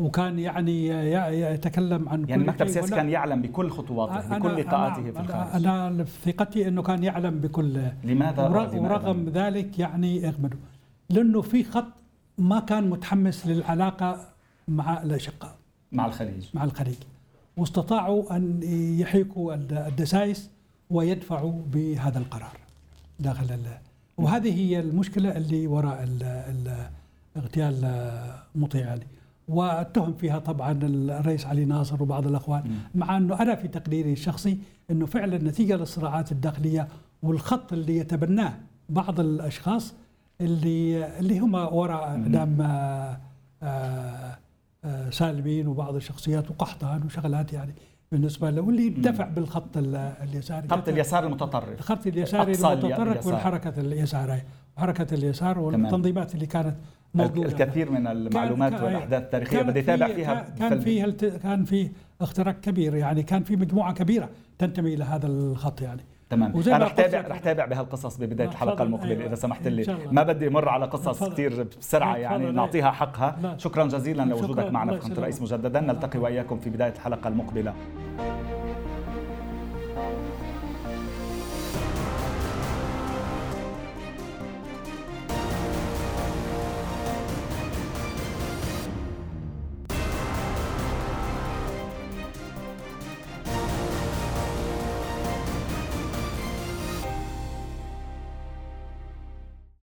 وكان 0.00 0.38
يعني 0.38 0.88
يتكلم 1.40 2.08
عن 2.08 2.28
يعني 2.28 2.42
المكتب 2.42 2.66
السياسي 2.66 2.94
كان 2.94 3.08
يعلم 3.08 3.42
بكل 3.42 3.70
خطواته 3.70 4.38
بكل 4.38 4.56
لقاءاته 4.56 5.10
في 5.12 5.20
الخارج. 5.20 5.66
أنا 5.66 6.04
ثقتي 6.04 6.68
إنه 6.68 6.82
كان 6.82 7.04
يعلم 7.04 7.38
بكل 7.38 7.80
لماذا 8.04 8.48
ورغم 8.48 9.28
ذلك 9.28 9.78
يعني 9.78 10.28
اغمده 10.28 10.56
لأنه 11.10 11.42
في 11.42 11.64
خط 11.64 11.84
ما 12.38 12.60
كان 12.60 12.90
متحمس 12.90 13.46
للعلاقة 13.46 14.28
مع 14.68 15.02
الأشقاء. 15.02 15.56
مع 15.92 16.06
الخليج. 16.06 16.44
مع 16.54 16.64
الخليج. 16.64 16.96
واستطاعوا 17.56 18.36
أن 18.36 18.60
يحيكوا 19.00 19.54
الدسائس 19.54 20.50
ويدفعوا 20.90 21.62
بهذا 21.72 22.18
القرار 22.18 22.56
داخل 23.20 23.58
وهذه 24.16 24.54
هي 24.60 24.80
المشكلة 24.80 25.36
اللي 25.36 25.66
وراء 25.66 26.08
اغتيال 27.36 28.02
مطيع 28.54 28.90
علي. 28.90 29.06
واتهم 29.48 30.12
فيها 30.14 30.38
طبعا 30.38 30.78
الرئيس 30.82 31.46
علي 31.46 31.64
ناصر 31.64 32.02
وبعض 32.02 32.26
الأخوان. 32.26 32.62
مع 32.94 33.16
إنه 33.16 33.40
أنا 33.42 33.54
في 33.54 33.68
تقديري 33.68 34.12
الشخصي 34.12 34.58
إنه 34.90 35.06
فعلا 35.06 35.38
نتيجة 35.38 35.76
للصراعات 35.76 36.32
الداخلية 36.32 36.88
والخط 37.22 37.72
اللي 37.72 37.96
يتبناه 37.96 38.54
بعض 38.88 39.20
الأشخاص 39.20 39.94
اللي 40.40 41.06
اللي 41.18 41.38
هم 41.38 41.54
وراء 41.54 42.02
اعدام 42.04 42.56
سالمين 45.10 45.66
وبعض 45.66 45.94
الشخصيات 45.94 46.50
وقحطان 46.50 47.02
وشغلات 47.06 47.52
يعني 47.52 47.74
بالنسبة 48.12 48.50
له 48.50 48.62
واللي 48.62 48.88
دفع 48.88 49.24
بالخط 49.24 49.76
اليساري 49.76 50.68
خط 50.68 50.88
اليسار 50.88 51.26
المتطرف. 51.26 51.78
الخط 51.78 52.06
اليساري 52.06 52.52
المتطرف 52.54 53.26
والحركة 53.26 53.80
اليساريه 53.80 54.44
وحركه 54.76 55.14
اليسار 55.14 55.58
والتنظيمات 55.58 56.34
اللي 56.34 56.46
كانت 56.46 56.74
موجوده 57.14 57.48
الكثير 57.48 57.90
من 57.90 58.06
المعلومات 58.06 58.72
كان 58.72 58.84
والأحداث 58.84 59.22
التاريخية. 59.22 59.62
بدي 59.62 59.80
أتابع 59.80 60.08
فيها 60.08 60.46
كان 60.58 60.80
في 60.80 61.12
كان 61.42 61.64
في 61.64 61.90
اختراق 62.20 62.60
كبير 62.60 62.94
يعني 62.94 63.22
كان 63.22 63.42
في 63.42 63.56
مجموعة 63.56 63.94
كبيرة 63.94 64.28
تنتمي 64.58 64.94
إلى 64.94 65.04
هذا 65.04 65.26
الخط 65.26 65.80
يعني. 65.82 66.02
تمام. 66.30 66.62
أنا 66.66 66.78
رح 66.78 66.92
تابع 66.92 67.28
رح 67.28 67.38
تابع 67.38 67.64
بهالقصص 67.64 68.16
ببداية 68.16 68.48
الحلقة 68.48 68.82
المقبلة 68.82 69.10
أيوة. 69.10 69.26
إذا 69.26 69.34
سمحت 69.34 69.68
لي. 69.68 69.96
ما 70.12 70.22
بدي 70.22 70.48
أمر 70.48 70.68
على 70.68 70.86
قصص 70.86 71.24
كثير 71.24 71.66
بسرعة 71.80 72.16
يعني 72.16 72.50
نعطيها 72.50 72.90
حقها. 72.90 73.56
شكرا 73.58 73.84
جزيلا 73.84 74.22
لوجودك 74.22 74.72
معنا 74.72 74.96
فخامه 74.96 75.14
الرئيس 75.18 75.42
مجددا. 75.42 75.80
نلتقي 75.80 76.18
وإياكم 76.18 76.58
في 76.58 76.70
بداية 76.70 76.92
الحلقة 76.92 77.28
المقبلة. 77.28 77.74